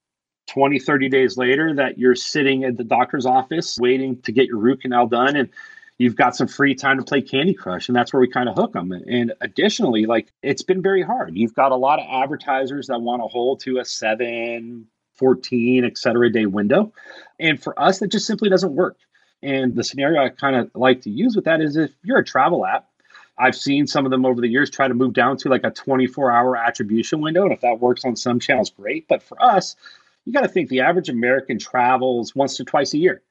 20, 0.48 0.78
30 0.78 1.08
days 1.08 1.36
later 1.36 1.74
that 1.74 1.98
you're 1.98 2.14
sitting 2.14 2.64
at 2.64 2.76
the 2.76 2.84
doctor's 2.84 3.26
office 3.26 3.78
waiting 3.78 4.20
to 4.22 4.32
get 4.32 4.46
your 4.46 4.58
root 4.58 4.82
canal 4.82 5.06
done 5.06 5.36
and 5.36 5.48
you've 5.98 6.16
got 6.16 6.34
some 6.34 6.48
free 6.48 6.74
time 6.74 6.98
to 6.98 7.04
play 7.04 7.22
Candy 7.22 7.54
Crush. 7.54 7.88
And 7.88 7.96
that's 7.96 8.12
where 8.12 8.20
we 8.20 8.28
kind 8.28 8.48
of 8.48 8.56
hook 8.56 8.72
them. 8.72 8.92
And 8.92 9.32
additionally, 9.40 10.06
like 10.06 10.32
it's 10.42 10.62
been 10.62 10.82
very 10.82 11.02
hard. 11.02 11.36
You've 11.36 11.54
got 11.54 11.72
a 11.72 11.76
lot 11.76 12.00
of 12.00 12.06
advertisers 12.10 12.88
that 12.88 13.00
want 13.00 13.22
to 13.22 13.28
hold 13.28 13.60
to 13.60 13.78
a 13.78 13.84
seven, 13.84 14.86
14, 15.14 15.84
et 15.84 15.96
cetera, 15.96 16.30
day 16.30 16.46
window. 16.46 16.92
And 17.38 17.62
for 17.62 17.78
us, 17.80 18.00
that 18.00 18.08
just 18.08 18.26
simply 18.26 18.48
doesn't 18.48 18.74
work. 18.74 18.98
And 19.42 19.74
the 19.74 19.84
scenario 19.84 20.22
I 20.22 20.28
kind 20.28 20.56
of 20.56 20.70
like 20.74 21.02
to 21.02 21.10
use 21.10 21.34
with 21.34 21.44
that 21.46 21.60
is 21.60 21.76
if 21.76 21.92
you're 22.02 22.18
a 22.18 22.24
travel 22.24 22.64
app, 22.64 22.88
I've 23.38 23.56
seen 23.56 23.86
some 23.86 24.04
of 24.04 24.10
them 24.10 24.24
over 24.24 24.40
the 24.40 24.48
years 24.48 24.70
try 24.70 24.88
to 24.88 24.94
move 24.94 25.14
down 25.14 25.36
to 25.38 25.48
like 25.48 25.64
a 25.64 25.70
24 25.70 26.30
hour 26.30 26.56
attribution 26.56 27.20
window. 27.20 27.44
And 27.44 27.52
if 27.52 27.60
that 27.60 27.80
works 27.80 28.04
on 28.04 28.14
some 28.14 28.38
channels, 28.38 28.70
great. 28.70 29.08
But 29.08 29.22
for 29.22 29.42
us, 29.42 29.74
you 30.24 30.32
got 30.32 30.42
to 30.42 30.48
think 30.48 30.68
the 30.68 30.80
average 30.80 31.08
American 31.08 31.58
travels 31.58 32.34
once 32.34 32.56
to 32.56 32.64
twice 32.64 32.94
a 32.94 32.98
year. 32.98 33.22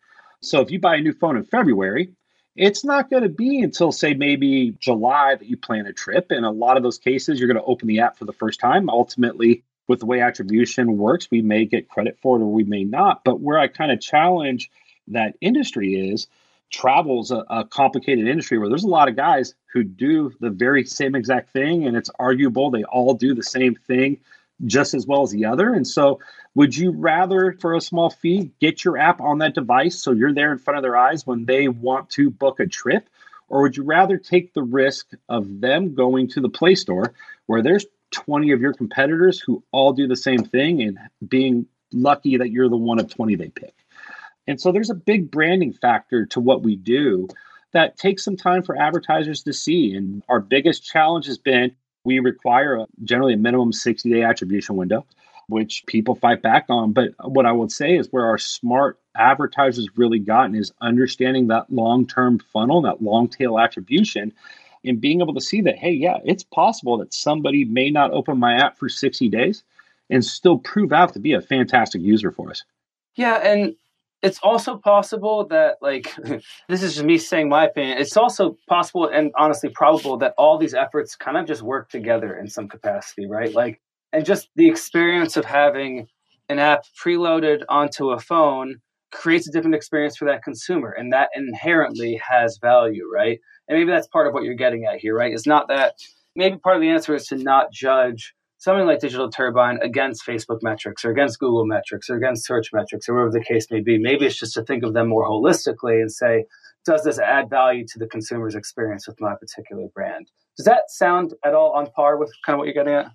So 0.42 0.62
if 0.62 0.72
you 0.72 0.80
buy 0.80 0.96
a 0.96 1.02
new 1.02 1.14
phone 1.14 1.38
in 1.38 1.44
February, 1.44 2.14
it's 2.56 2.84
not 2.84 3.10
going 3.10 3.24
to 3.24 3.30
be 3.30 3.62
until, 3.62 3.92
say, 3.92 4.14
maybe 4.14 4.76
July 4.80 5.36
that 5.36 5.48
you 5.48 5.56
plan 5.56 5.86
a 5.86 5.94
trip. 5.94 6.32
In 6.32 6.44
a 6.44 6.52
lot 6.52 6.78
of 6.78 6.84
those 6.84 6.98
cases, 6.98 7.40
you're 7.40 7.48
going 7.48 7.64
to 7.64 7.64
open 7.64 7.88
the 7.88 8.02
app 8.02 8.18
for 8.18 8.26
the 8.26 8.34
first 8.34 8.60
time. 8.60 8.90
Ultimately, 8.90 9.64
with 9.88 10.00
the 10.00 10.06
way 10.06 10.22
attribution 10.22 10.98
works, 10.98 11.30
we 11.32 11.42
may 11.42 11.66
get 11.66 11.90
credit 11.90 12.18
for 12.22 12.38
it 12.38 12.42
or 12.42 12.52
we 12.52 12.64
may 12.64 12.84
not. 12.84 13.24
But 13.24 13.40
where 13.40 13.58
I 13.58 13.68
kind 13.68 13.92
of 13.92 14.02
challenge 14.02 14.70
that 15.08 15.36
industry 15.42 16.12
is 16.12 16.28
travel's 16.72 17.32
a, 17.32 17.44
a, 17.50 17.66
complicated 17.66 18.28
industry 18.28 18.58
where 18.58 18.70
there's 18.70 18.86
a 18.86 18.90
lot 18.90 19.10
of 19.10 19.16
guys 19.16 19.54
who 19.74 19.84
do 19.84 20.32
the 20.40 20.50
very 20.50 20.86
same 20.86 21.16
exact 21.16 21.52
thing 21.52 21.86
and 21.86 21.98
it's 21.98 22.10
arguable 22.18 22.72
they 22.72 22.84
all 22.86 23.14
do 23.14 23.36
the 23.36 23.44
same 23.44 23.76
thing 23.76 24.18
just 24.66 24.94
as 24.94 25.06
well 25.06 25.22
as 25.22 25.32
the 25.32 25.44
other 25.44 25.74
and 25.74 25.86
so 25.86 26.20
would 26.56 26.76
you 26.76 26.92
rather 26.92 27.56
for 27.60 27.76
a 27.76 27.82
small 27.82 28.10
fee 28.10 28.52
get 28.60 28.84
your 28.84 28.98
app 28.98 29.22
on 29.22 29.40
that 29.40 29.56
device 29.56 30.02
so 30.02 30.12
you're 30.12 30.34
there 30.34 30.52
in 30.52 30.58
front 30.58 30.78
of 30.78 30.84
their 30.84 30.98
eyes 30.98 31.26
when 31.26 31.46
they 31.46 31.68
want 31.68 32.10
to 32.10 32.30
book 32.30 32.60
a 32.60 32.68
trip 32.68 33.08
Or 33.52 33.62
would 33.62 33.76
you 33.76 33.84
rather 33.84 34.18
take 34.18 34.54
the 34.54 34.64
risk 34.64 35.12
of 35.28 35.60
them 35.60 35.94
going 35.94 36.30
to 36.30 36.42
the 36.42 36.50
Play 36.50 36.74
Store 36.74 37.14
where 37.48 37.62
there's 37.62 37.86
20 38.12 38.52
of 38.52 38.62
your 38.62 38.74
competitors 38.74 39.40
who 39.40 39.62
all 39.72 39.92
do 39.92 40.08
the 40.08 40.16
same 40.16 40.44
thing 40.44 40.82
and 40.82 40.98
being 41.28 41.66
lucky 41.92 42.38
that 42.38 42.52
you're 42.52 42.70
the 42.70 42.78
one 42.78 42.98
of 42.98 43.14
20 43.14 43.36
they 43.36 43.50
pick? 43.50 43.74
And 44.48 44.60
so 44.60 44.72
there's 44.72 44.90
a 44.90 44.96
big 44.96 45.30
branding 45.30 45.74
factor 45.74 46.26
to 46.28 46.40
what 46.40 46.64
we 46.64 46.78
do 46.78 47.28
that 47.74 47.98
takes 47.98 48.24
some 48.24 48.38
time 48.38 48.64
for 48.64 48.78
advertisers 48.78 49.44
to 49.44 49.54
see. 49.54 49.94
And 49.96 50.24
our 50.30 50.40
biggest 50.40 50.86
challenge 50.86 51.26
has 51.28 51.38
been 51.38 51.76
we 52.06 52.20
require 52.20 52.76
a, 52.76 52.88
generally 53.04 53.34
a 53.34 53.38
minimum 53.38 53.74
60 53.74 54.10
day 54.12 54.24
attribution 54.24 54.78
window, 54.78 55.06
which 55.52 55.84
people 55.86 56.16
fight 56.16 56.42
back 56.42 56.66
on. 56.70 56.94
But 56.94 57.10
what 57.24 57.46
I 57.46 57.52
would 57.52 57.72
say 57.72 57.96
is 57.96 58.08
where 58.12 58.26
our 58.26 58.40
smart 58.40 59.00
advertisers 59.16 59.90
really 59.96 60.20
gotten 60.20 60.56
is 60.56 60.74
understanding 60.82 61.48
that 61.48 61.72
long 61.72 62.08
term 62.08 62.40
funnel, 62.40 62.82
that 62.82 63.04
long 63.04 63.28
tail 63.28 63.60
attribution, 63.60 64.34
and 64.84 65.00
being 65.00 65.22
able 65.22 65.36
to 65.36 65.42
see 65.42 65.62
that, 65.62 65.78
hey, 65.78 65.92
yeah, 65.92 66.18
it's 66.26 66.44
possible 66.44 66.98
that 66.98 67.14
somebody 67.14 67.66
may 67.66 67.92
not 67.92 68.12
open 68.12 68.40
my 68.40 68.56
app 68.56 68.78
for 68.78 68.90
60 68.90 69.30
days 69.30 69.64
and 70.10 70.26
still 70.26 70.58
prove 70.58 70.92
out 70.92 71.14
to 71.14 71.20
be 71.20 71.34
a 71.34 71.42
fantastic 71.42 72.02
user 72.02 72.32
for 72.32 72.50
us. 72.50 72.64
Yeah. 73.16 73.36
And 73.36 73.76
it's 74.22 74.40
also 74.44 74.78
possible 74.78 75.46
that 75.48 75.78
like 75.82 76.16
this 76.70 76.84
is 76.84 76.96
just 76.96 77.06
me 77.06 77.18
saying 77.18 77.50
my 77.50 77.66
opinion 77.66 77.98
it's 77.98 78.16
also 78.16 78.58
possible 78.68 79.08
and 79.08 79.32
honestly 79.38 79.70
probable 79.70 80.18
that 80.18 80.34
all 80.38 80.58
these 80.58 80.74
efforts 80.74 81.16
kind 81.16 81.38
of 81.38 81.46
just 81.46 81.62
work 81.62 81.90
together 81.90 82.38
in 82.38 82.48
some 82.48 82.68
capacity 82.68 83.26
right 83.26 83.54
like 83.54 83.82
and 84.14 84.26
just 84.26 84.50
the 84.56 84.68
experience 84.68 85.38
of 85.38 85.46
having 85.46 86.08
an 86.50 86.60
app 86.60 86.84
preloaded 87.04 87.64
onto 87.70 88.12
a 88.12 88.20
phone 88.20 88.76
creates 89.12 89.48
a 89.48 89.52
different 89.52 89.76
experience 89.76 90.16
for 90.16 90.26
that 90.26 90.44
consumer 90.44 90.92
and 90.92 91.12
that 91.12 91.30
inherently 91.36 92.20
has 92.28 92.58
value 92.62 93.06
right 93.14 93.40
and 93.68 93.78
maybe 93.78 93.92
that's 93.92 94.08
part 94.08 94.28
of 94.28 94.34
what 94.34 94.44
you're 94.44 94.54
getting 94.54 94.86
at 94.86 95.00
here 95.00 95.16
right 95.16 95.34
it's 95.34 95.48
not 95.48 95.68
that 95.68 95.96
maybe 96.36 96.58
part 96.58 96.76
of 96.76 96.82
the 96.82 96.90
answer 96.90 97.14
is 97.14 97.28
to 97.28 97.36
not 97.36 97.72
judge 97.72 98.34
something 98.62 98.86
like 98.86 99.00
Digital 99.00 99.28
Turbine 99.28 99.80
against 99.82 100.24
Facebook 100.24 100.60
metrics 100.62 101.04
or 101.04 101.10
against 101.10 101.40
Google 101.40 101.66
metrics 101.66 102.12
or 102.12 102.16
against 102.16 102.46
search 102.46 102.70
metrics 102.72 103.10
or 103.10 103.16
whatever 103.16 103.32
the 103.32 103.44
case 103.44 103.66
may 103.72 103.82
be. 103.82 103.98
Maybe 103.98 104.28
it's 104.28 104.38
just 104.38 104.54
to 104.54 104.64
think 104.64 104.84
of 104.84 104.94
them 104.94 105.08
more 105.08 105.28
holistically 105.28 106.00
and 106.00 106.12
say, 106.12 106.46
does 106.86 107.04
this 107.04 107.18
add 107.18 107.50
value 107.50 107.88
to 107.88 107.98
the 107.98 108.06
consumer's 108.06 108.54
experience 108.54 109.08
with 109.08 109.20
my 109.20 109.34
particular 109.34 109.88
brand? 109.96 110.30
Does 110.58 110.68
that 110.68 110.84
sound 110.90 111.34
at 111.44 111.56
all 111.56 111.72
on 111.72 111.88
par 111.88 112.18
with 112.18 112.32
kind 112.46 112.54
of 112.54 112.60
what 112.60 112.66
you're 112.66 112.76
getting 112.76 112.94
at? 112.94 113.08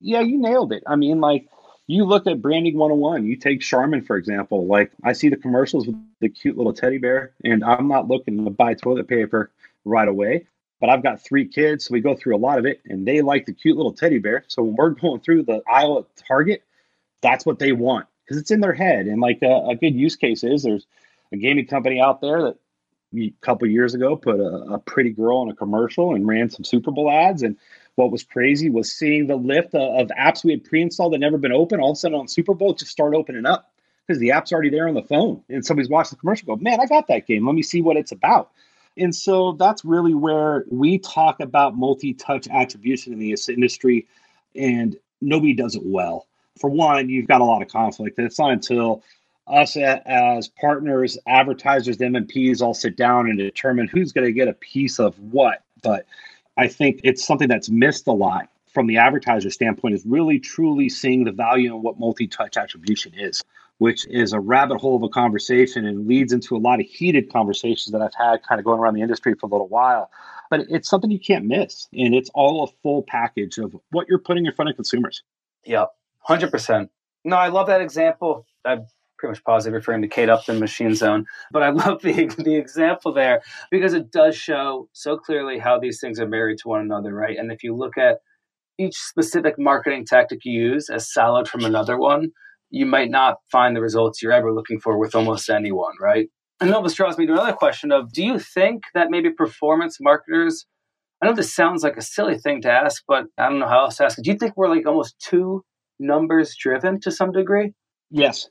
Yeah, 0.00 0.20
you 0.20 0.38
nailed 0.38 0.72
it. 0.72 0.82
I 0.86 0.96
mean, 0.96 1.20
like, 1.20 1.48
you 1.88 2.04
look 2.04 2.26
at 2.26 2.42
branding 2.42 2.76
101 2.76 3.24
you 3.24 3.36
take 3.36 3.60
charmin 3.60 4.02
for 4.02 4.16
example 4.16 4.66
like 4.66 4.90
i 5.04 5.12
see 5.12 5.28
the 5.28 5.36
commercials 5.36 5.86
with 5.86 5.94
the 6.18 6.28
cute 6.28 6.56
little 6.56 6.72
teddy 6.72 6.98
bear 6.98 7.30
and 7.44 7.62
i'm 7.62 7.86
not 7.86 8.08
looking 8.08 8.44
to 8.44 8.50
buy 8.50 8.74
toilet 8.74 9.06
paper 9.06 9.52
right 9.84 10.08
away 10.08 10.44
but 10.80 10.90
I've 10.90 11.02
got 11.02 11.22
three 11.22 11.46
kids, 11.46 11.86
so 11.86 11.92
we 11.92 12.00
go 12.00 12.14
through 12.14 12.36
a 12.36 12.38
lot 12.38 12.58
of 12.58 12.66
it, 12.66 12.80
and 12.84 13.06
they 13.06 13.22
like 13.22 13.46
the 13.46 13.52
cute 13.52 13.76
little 13.76 13.92
teddy 13.92 14.18
bear. 14.18 14.44
So 14.48 14.62
when 14.62 14.76
we're 14.76 14.90
going 15.00 15.20
through 15.20 15.44
the 15.44 15.62
aisle 15.70 15.98
at 15.98 16.24
Target, 16.26 16.62
that's 17.22 17.46
what 17.46 17.58
they 17.58 17.72
want 17.72 18.06
because 18.24 18.40
it's 18.40 18.50
in 18.50 18.60
their 18.60 18.74
head. 18.74 19.06
And 19.06 19.20
like 19.20 19.38
a, 19.42 19.68
a, 19.70 19.76
good 19.76 19.94
use 19.94 20.16
case 20.16 20.44
is 20.44 20.62
there's 20.62 20.86
a 21.32 21.36
gaming 21.36 21.66
company 21.66 22.00
out 22.00 22.20
there 22.20 22.42
that 22.42 22.56
a 23.16 23.32
couple 23.40 23.66
years 23.68 23.94
ago 23.94 24.16
put 24.16 24.38
a, 24.38 24.74
a, 24.74 24.78
pretty 24.78 25.10
girl 25.10 25.42
in 25.42 25.48
a 25.48 25.54
commercial 25.54 26.14
and 26.14 26.26
ran 26.26 26.50
some 26.50 26.64
Super 26.64 26.90
Bowl 26.90 27.10
ads. 27.10 27.42
And 27.42 27.56
what 27.96 28.12
was 28.12 28.22
crazy 28.22 28.70
was 28.70 28.92
seeing 28.92 29.26
the 29.26 29.36
lift 29.36 29.74
of, 29.74 30.00
of 30.00 30.08
apps 30.16 30.44
we 30.44 30.52
had 30.52 30.64
pre-installed 30.64 31.12
that 31.12 31.18
never 31.18 31.38
been 31.38 31.52
open. 31.52 31.80
All 31.80 31.90
of 31.90 31.96
a 31.96 31.98
sudden 31.98 32.18
on 32.18 32.28
Super 32.28 32.54
Bowl, 32.54 32.74
just 32.74 32.92
start 32.92 33.14
opening 33.14 33.46
up 33.46 33.72
because 34.06 34.20
the 34.20 34.30
app's 34.30 34.52
already 34.52 34.70
there 34.70 34.86
on 34.86 34.94
the 34.94 35.02
phone, 35.02 35.42
and 35.48 35.64
somebody's 35.64 35.90
watching 35.90 36.16
the 36.16 36.20
commercial. 36.20 36.46
Go, 36.46 36.62
man, 36.62 36.78
I 36.80 36.86
got 36.86 37.08
that 37.08 37.26
game. 37.26 37.44
Let 37.44 37.54
me 37.54 37.62
see 37.62 37.82
what 37.82 37.96
it's 37.96 38.12
about. 38.12 38.50
And 38.96 39.14
so 39.14 39.52
that's 39.52 39.84
really 39.84 40.14
where 40.14 40.64
we 40.70 40.98
talk 40.98 41.40
about 41.40 41.76
multi 41.76 42.14
touch 42.14 42.48
attribution 42.48 43.12
in 43.12 43.18
this 43.18 43.48
industry, 43.48 44.06
and 44.54 44.96
nobody 45.20 45.54
does 45.54 45.74
it 45.74 45.82
well. 45.84 46.26
For 46.60 46.70
one, 46.70 47.10
you've 47.10 47.26
got 47.26 47.40
a 47.40 47.44
lot 47.44 47.62
of 47.62 47.68
conflict, 47.68 48.18
it's 48.18 48.38
not 48.38 48.52
until 48.52 49.02
us 49.46 49.76
as 49.76 50.48
partners, 50.48 51.18
advertisers, 51.26 51.98
MMPs 51.98 52.62
all 52.62 52.74
sit 52.74 52.96
down 52.96 53.28
and 53.28 53.38
determine 53.38 53.86
who's 53.86 54.12
going 54.12 54.26
to 54.26 54.32
get 54.32 54.48
a 54.48 54.54
piece 54.54 54.98
of 54.98 55.18
what. 55.18 55.62
But 55.82 56.06
I 56.56 56.68
think 56.68 57.00
it's 57.04 57.26
something 57.26 57.48
that's 57.48 57.68
missed 57.68 58.06
a 58.06 58.12
lot 58.12 58.48
from 58.66 58.86
the 58.86 58.98
advertiser 58.98 59.50
standpoint 59.50 59.94
is 59.94 60.04
really 60.04 60.38
truly 60.38 60.88
seeing 60.88 61.24
the 61.24 61.32
value 61.32 61.74
in 61.74 61.82
what 61.82 61.98
multi 61.98 62.26
touch 62.26 62.56
attribution 62.56 63.12
is 63.14 63.42
which 63.78 64.06
is 64.08 64.32
a 64.32 64.40
rabbit 64.40 64.78
hole 64.78 64.96
of 64.96 65.02
a 65.02 65.08
conversation 65.08 65.86
and 65.86 66.06
leads 66.06 66.32
into 66.32 66.56
a 66.56 66.58
lot 66.58 66.80
of 66.80 66.86
heated 66.86 67.30
conversations 67.30 67.92
that 67.92 68.00
I've 68.00 68.14
had 68.14 68.42
kind 68.42 68.58
of 68.58 68.64
going 68.64 68.78
around 68.78 68.94
the 68.94 69.02
industry 69.02 69.34
for 69.34 69.46
a 69.46 69.50
little 69.50 69.68
while. 69.68 70.10
But 70.50 70.60
it's 70.70 70.88
something 70.88 71.10
you 71.10 71.18
can't 71.18 71.44
miss. 71.44 71.88
And 71.92 72.14
it's 72.14 72.30
all 72.34 72.64
a 72.64 72.68
full 72.82 73.02
package 73.02 73.58
of 73.58 73.76
what 73.90 74.08
you're 74.08 74.18
putting 74.18 74.46
in 74.46 74.52
front 74.52 74.70
of 74.70 74.76
consumers. 74.76 75.22
Yeah, 75.64 75.86
100%. 76.28 76.88
No, 77.24 77.36
I 77.36 77.48
love 77.48 77.66
that 77.66 77.80
example. 77.80 78.46
I'm 78.64 78.86
pretty 79.18 79.32
much 79.32 79.44
positive 79.44 79.74
referring 79.74 80.02
to 80.02 80.08
Kate 80.08 80.28
Upton 80.28 80.58
Machine 80.58 80.94
Zone. 80.94 81.26
But 81.52 81.62
I 81.62 81.70
love 81.70 82.02
the, 82.02 82.26
the 82.38 82.56
example 82.56 83.12
there 83.12 83.42
because 83.70 83.94
it 83.94 84.10
does 84.10 84.36
show 84.36 84.88
so 84.92 85.16
clearly 85.16 85.58
how 85.58 85.78
these 85.78 86.00
things 86.00 86.20
are 86.20 86.28
married 86.28 86.58
to 86.58 86.68
one 86.68 86.80
another, 86.80 87.14
right? 87.14 87.36
And 87.38 87.50
if 87.50 87.62
you 87.62 87.74
look 87.74 87.96
at 87.98 88.18
each 88.78 88.96
specific 88.96 89.54
marketing 89.58 90.04
tactic 90.06 90.40
you 90.44 90.52
use 90.52 90.90
as 90.90 91.12
salad 91.12 91.48
from 91.48 91.64
another 91.64 91.98
one, 91.98 92.28
you 92.70 92.86
might 92.86 93.10
not 93.10 93.36
find 93.50 93.74
the 93.74 93.80
results 93.80 94.22
you're 94.22 94.32
ever 94.32 94.52
looking 94.52 94.80
for 94.80 94.98
with 94.98 95.14
almost 95.14 95.48
anyone, 95.48 95.94
right? 96.00 96.28
And 96.60 96.70
that 96.70 96.94
draws 96.94 97.18
me 97.18 97.26
to 97.26 97.32
another 97.32 97.52
question 97.52 97.92
of 97.92 98.12
do 98.12 98.24
you 98.24 98.38
think 98.38 98.84
that 98.94 99.10
maybe 99.10 99.30
performance 99.30 99.98
marketers, 100.00 100.66
I 101.22 101.26
know 101.26 101.34
this 101.34 101.54
sounds 101.54 101.82
like 101.82 101.96
a 101.96 102.02
silly 102.02 102.38
thing 102.38 102.62
to 102.62 102.70
ask, 102.70 103.02
but 103.06 103.24
I 103.38 103.48
don't 103.48 103.58
know 103.58 103.68
how 103.68 103.84
else 103.84 103.98
to 103.98 104.04
ask 104.04 104.18
it. 104.18 104.24
Do 104.24 104.30
you 104.30 104.36
think 104.36 104.56
we're 104.56 104.68
like 104.68 104.86
almost 104.86 105.18
too 105.18 105.64
numbers 105.98 106.56
driven 106.56 107.00
to 107.00 107.10
some 107.10 107.32
degree? 107.32 107.72
Yes. 108.10 108.48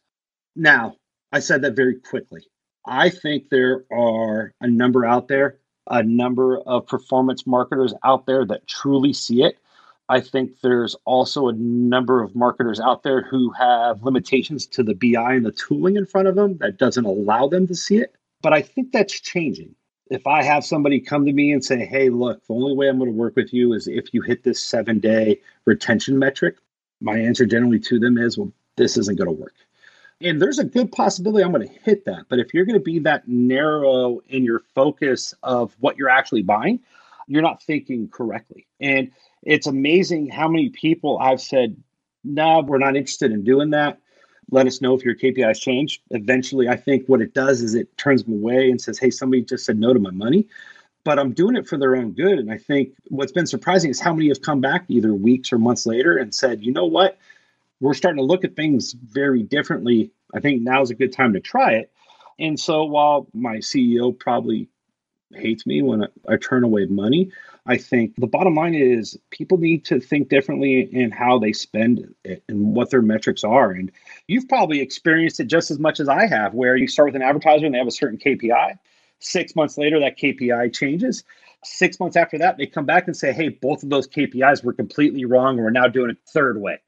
Now, 0.55 0.95
I 1.31 1.39
said 1.39 1.61
that 1.63 1.75
very 1.75 1.95
quickly. 1.95 2.41
I 2.85 3.09
think 3.09 3.49
there 3.49 3.85
are 3.91 4.53
a 4.61 4.67
number 4.67 5.05
out 5.05 5.27
there, 5.27 5.57
a 5.87 6.03
number 6.03 6.59
of 6.59 6.87
performance 6.87 7.47
marketers 7.47 7.93
out 8.03 8.25
there 8.25 8.45
that 8.45 8.67
truly 8.67 9.13
see 9.13 9.43
it 9.43 9.57
I 10.07 10.19
think 10.19 10.61
there's 10.61 10.95
also 11.05 11.47
a 11.47 11.53
number 11.53 12.21
of 12.21 12.35
marketers 12.35 12.79
out 12.79 13.01
there 13.03 13.23
who 13.23 13.51
have 13.51 14.03
limitations 14.03 14.67
to 14.67 14.83
the 14.83 14.93
BI 14.93 15.33
and 15.33 15.45
the 15.45 15.51
tooling 15.51 15.95
in 15.95 16.05
front 16.05 16.27
of 16.27 16.35
them 16.35 16.57
that 16.57 16.77
doesn't 16.77 17.05
allow 17.05 17.47
them 17.47 17.65
to 17.67 17.75
see 17.75 17.97
it. 17.97 18.13
But 18.41 18.53
I 18.53 18.61
think 18.61 18.91
that's 18.91 19.19
changing. 19.19 19.73
If 20.11 20.27
I 20.27 20.43
have 20.43 20.63
somebody 20.63 20.99
come 20.99 21.25
to 21.25 21.33
me 21.33 21.51
and 21.51 21.65
say, 21.65 21.83
hey, 21.83 22.09
look, 22.09 22.45
the 22.45 22.53
only 22.53 22.75
way 22.75 22.87
I'm 22.87 22.99
going 22.99 23.09
to 23.09 23.17
work 23.17 23.35
with 23.35 23.51
you 23.51 23.73
is 23.73 23.87
if 23.87 24.13
you 24.13 24.21
hit 24.21 24.43
this 24.43 24.63
seven 24.63 24.99
day 24.99 25.41
retention 25.65 26.19
metric, 26.19 26.57
my 27.01 27.17
answer 27.17 27.47
generally 27.47 27.79
to 27.79 27.97
them 27.97 28.19
is, 28.19 28.37
well, 28.37 28.51
this 28.77 28.97
isn't 28.97 29.17
going 29.17 29.35
to 29.35 29.41
work. 29.41 29.55
And 30.21 30.41
there's 30.41 30.59
a 30.59 30.63
good 30.63 30.91
possibility 30.91 31.43
I'm 31.43 31.51
going 31.51 31.67
to 31.67 31.73
hit 31.83 32.05
that. 32.05 32.25
But 32.29 32.39
if 32.39 32.53
you're 32.53 32.65
going 32.65 32.79
to 32.79 32.83
be 32.83 32.99
that 32.99 33.27
narrow 33.27 34.21
in 34.29 34.43
your 34.43 34.61
focus 34.73 35.33
of 35.43 35.75
what 35.79 35.97
you're 35.97 36.09
actually 36.09 36.41
buying, 36.41 36.79
you're 37.27 37.41
not 37.41 37.61
thinking 37.61 38.07
correctly. 38.07 38.65
And 38.79 39.11
it's 39.43 39.67
amazing 39.67 40.29
how 40.29 40.47
many 40.47 40.69
people 40.69 41.17
I've 41.19 41.41
said, 41.41 41.75
no, 42.23 42.61
we're 42.61 42.77
not 42.77 42.95
interested 42.95 43.31
in 43.31 43.43
doing 43.43 43.71
that. 43.71 43.99
Let 44.51 44.67
us 44.67 44.81
know 44.81 44.95
if 44.95 45.03
your 45.03 45.15
KPIs 45.15 45.59
change. 45.59 46.01
Eventually, 46.11 46.69
I 46.69 46.75
think 46.75 47.07
what 47.07 47.21
it 47.21 47.33
does 47.33 47.61
is 47.61 47.75
it 47.75 47.95
turns 47.97 48.23
them 48.23 48.33
away 48.33 48.69
and 48.69 48.79
says, 48.79 48.97
hey, 48.97 49.09
somebody 49.09 49.43
just 49.43 49.65
said 49.65 49.79
no 49.79 49.91
to 49.93 49.99
my 49.99 50.11
money. 50.11 50.47
But 51.03 51.19
I'm 51.19 51.33
doing 51.33 51.55
it 51.55 51.67
for 51.67 51.77
their 51.77 51.95
own 51.95 52.11
good. 52.11 52.39
And 52.39 52.51
I 52.51 52.57
think 52.57 52.89
what's 53.09 53.31
been 53.31 53.47
surprising 53.47 53.91
is 53.91 53.99
how 53.99 54.13
many 54.13 54.29
have 54.29 54.41
come 54.41 54.61
back 54.61 54.85
either 54.87 55.13
weeks 55.13 55.51
or 55.51 55.57
months 55.57 55.85
later 55.85 56.17
and 56.17 56.33
said, 56.33 56.63
you 56.63 56.71
know 56.71 56.85
what? 56.85 57.17
We're 57.79 57.93
starting 57.93 58.17
to 58.17 58.25
look 58.25 58.43
at 58.43 58.55
things 58.55 58.93
very 58.93 59.43
differently. 59.43 60.11
I 60.33 60.39
think 60.39 60.61
now 60.61 60.81
is 60.81 60.91
a 60.91 60.95
good 60.95 61.13
time 61.13 61.33
to 61.33 61.39
try 61.39 61.73
it. 61.73 61.91
And 62.39 62.59
so 62.59 62.83
while 62.83 63.27
my 63.33 63.57
CEO 63.57 64.17
probably 64.17 64.67
hates 65.33 65.65
me 65.65 65.81
when 65.81 66.03
I, 66.03 66.07
I 66.29 66.37
turn 66.37 66.63
away 66.63 66.85
money, 66.85 67.31
I 67.65 67.77
think 67.77 68.15
the 68.17 68.27
bottom 68.27 68.55
line 68.55 68.75
is 68.75 69.17
people 69.31 69.57
need 69.57 69.85
to 69.85 69.99
think 69.99 70.29
differently 70.29 70.81
in 70.81 71.11
how 71.11 71.39
they 71.39 71.51
spend 71.51 72.13
it 72.23 72.43
and 72.47 72.75
what 72.75 72.91
their 72.91 73.01
metrics 73.01 73.43
are. 73.43 73.71
And 73.71 73.91
you've 74.27 74.47
probably 74.47 74.81
experienced 74.81 75.39
it 75.39 75.45
just 75.45 75.71
as 75.71 75.79
much 75.79 75.99
as 75.99 76.07
I 76.07 76.27
have, 76.27 76.53
where 76.53 76.75
you 76.75 76.87
start 76.87 77.07
with 77.07 77.15
an 77.15 77.23
advertiser 77.23 77.65
and 77.65 77.73
they 77.73 77.79
have 77.79 77.87
a 77.87 77.91
certain 77.91 78.19
KPI. 78.19 78.77
Six 79.19 79.55
months 79.55 79.77
later, 79.77 79.99
that 80.01 80.19
KPI 80.19 80.73
changes. 80.73 81.23
Six 81.63 81.99
months 81.99 82.15
after 82.15 82.37
that, 82.37 82.57
they 82.57 82.67
come 82.67 82.85
back 82.85 83.07
and 83.07 83.17
say, 83.17 83.33
hey, 83.33 83.49
both 83.49 83.81
of 83.81 83.89
those 83.89 84.07
KPIs 84.07 84.63
were 84.63 84.73
completely 84.73 85.25
wrong. 85.25 85.57
We're 85.57 85.71
now 85.71 85.87
doing 85.87 86.11
it 86.11 86.17
third 86.27 86.61
way. 86.61 86.79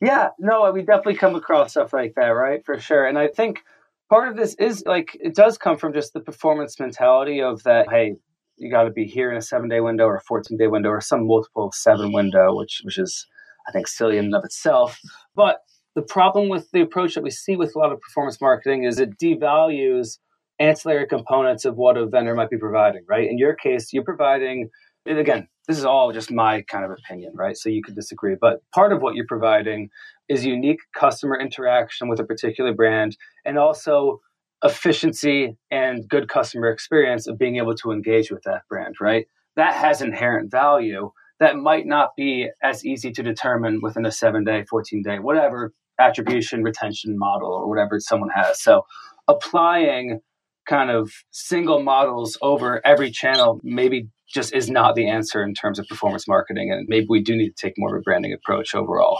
Yeah, 0.00 0.28
no, 0.38 0.70
we 0.72 0.80
definitely 0.80 1.16
come 1.16 1.34
across 1.34 1.72
stuff 1.72 1.92
like 1.92 2.14
that, 2.16 2.28
right? 2.28 2.64
For 2.64 2.78
sure. 2.80 3.06
And 3.06 3.18
I 3.18 3.28
think 3.28 3.60
part 4.08 4.28
of 4.28 4.36
this 4.36 4.54
is 4.54 4.82
like 4.86 5.16
it 5.20 5.34
does 5.34 5.58
come 5.58 5.76
from 5.76 5.92
just 5.92 6.14
the 6.14 6.20
performance 6.20 6.80
mentality 6.80 7.40
of 7.40 7.62
that 7.62 7.88
hey 7.88 8.16
you 8.60 8.70
got 8.70 8.84
to 8.84 8.90
be 8.90 9.06
here 9.06 9.30
in 9.30 9.36
a 9.36 9.42
seven 9.42 9.68
day 9.68 9.80
window 9.80 10.04
or 10.04 10.16
a 10.16 10.20
14 10.20 10.56
day 10.56 10.66
window 10.66 10.90
or 10.90 11.00
some 11.00 11.26
multiple 11.26 11.66
of 11.66 11.74
seven 11.74 12.12
window, 12.12 12.54
which, 12.54 12.82
which 12.84 12.98
is, 12.98 13.26
I 13.66 13.72
think, 13.72 13.88
silly 13.88 14.18
in 14.18 14.26
and 14.26 14.34
of 14.34 14.44
itself. 14.44 15.00
But 15.34 15.60
the 15.94 16.02
problem 16.02 16.48
with 16.48 16.70
the 16.70 16.82
approach 16.82 17.14
that 17.14 17.24
we 17.24 17.30
see 17.30 17.56
with 17.56 17.74
a 17.74 17.78
lot 17.78 17.90
of 17.90 18.00
performance 18.00 18.40
marketing 18.40 18.84
is 18.84 19.00
it 19.00 19.18
devalues 19.18 20.18
ancillary 20.58 21.06
components 21.06 21.64
of 21.64 21.76
what 21.76 21.96
a 21.96 22.06
vendor 22.06 22.34
might 22.34 22.50
be 22.50 22.58
providing, 22.58 23.02
right? 23.08 23.28
In 23.28 23.38
your 23.38 23.54
case, 23.54 23.92
you're 23.92 24.04
providing, 24.04 24.68
again, 25.06 25.48
this 25.68 25.78
is 25.78 25.84
all 25.84 26.12
just 26.12 26.30
my 26.30 26.62
kind 26.62 26.84
of 26.84 26.90
opinion, 26.90 27.32
right? 27.34 27.56
So 27.56 27.68
you 27.68 27.82
could 27.82 27.94
disagree, 27.94 28.36
but 28.40 28.60
part 28.74 28.92
of 28.92 29.02
what 29.02 29.14
you're 29.14 29.26
providing 29.26 29.90
is 30.28 30.44
unique 30.44 30.80
customer 30.94 31.38
interaction 31.38 32.08
with 32.08 32.20
a 32.20 32.24
particular 32.24 32.72
brand 32.72 33.16
and 33.44 33.58
also 33.58 34.20
efficiency 34.62 35.56
and 35.70 36.08
good 36.08 36.28
customer 36.28 36.70
experience 36.70 37.26
of 37.26 37.38
being 37.38 37.56
able 37.56 37.74
to 37.74 37.92
engage 37.92 38.30
with 38.30 38.42
that 38.44 38.62
brand, 38.68 38.96
right? 39.00 39.26
That 39.56 39.74
has 39.74 40.02
inherent 40.02 40.50
value 40.50 41.10
that 41.40 41.56
might 41.56 41.86
not 41.86 42.10
be 42.16 42.48
as 42.62 42.84
easy 42.84 43.10
to 43.12 43.22
determine 43.22 43.80
within 43.82 44.04
a 44.04 44.12
seven 44.12 44.44
day, 44.44 44.64
14 44.68 45.02
day, 45.02 45.18
whatever 45.18 45.72
attribution 45.98 46.62
retention 46.62 47.18
model 47.18 47.50
or 47.50 47.68
whatever 47.68 47.98
someone 47.98 48.30
has. 48.34 48.62
So 48.62 48.82
applying 49.26 50.20
kind 50.66 50.90
of 50.90 51.10
single 51.30 51.82
models 51.82 52.38
over 52.42 52.80
every 52.86 53.10
channel 53.10 53.60
maybe 53.62 54.08
just 54.32 54.54
is 54.54 54.70
not 54.70 54.94
the 54.94 55.08
answer 55.08 55.42
in 55.42 55.54
terms 55.54 55.78
of 55.78 55.88
performance 55.88 56.28
marketing. 56.28 56.70
And 56.72 56.88
maybe 56.88 57.06
we 57.08 57.20
do 57.20 57.36
need 57.36 57.56
to 57.56 57.66
take 57.66 57.74
more 57.76 57.94
of 57.94 58.00
a 58.00 58.02
branding 58.02 58.32
approach 58.32 58.74
overall. 58.74 59.18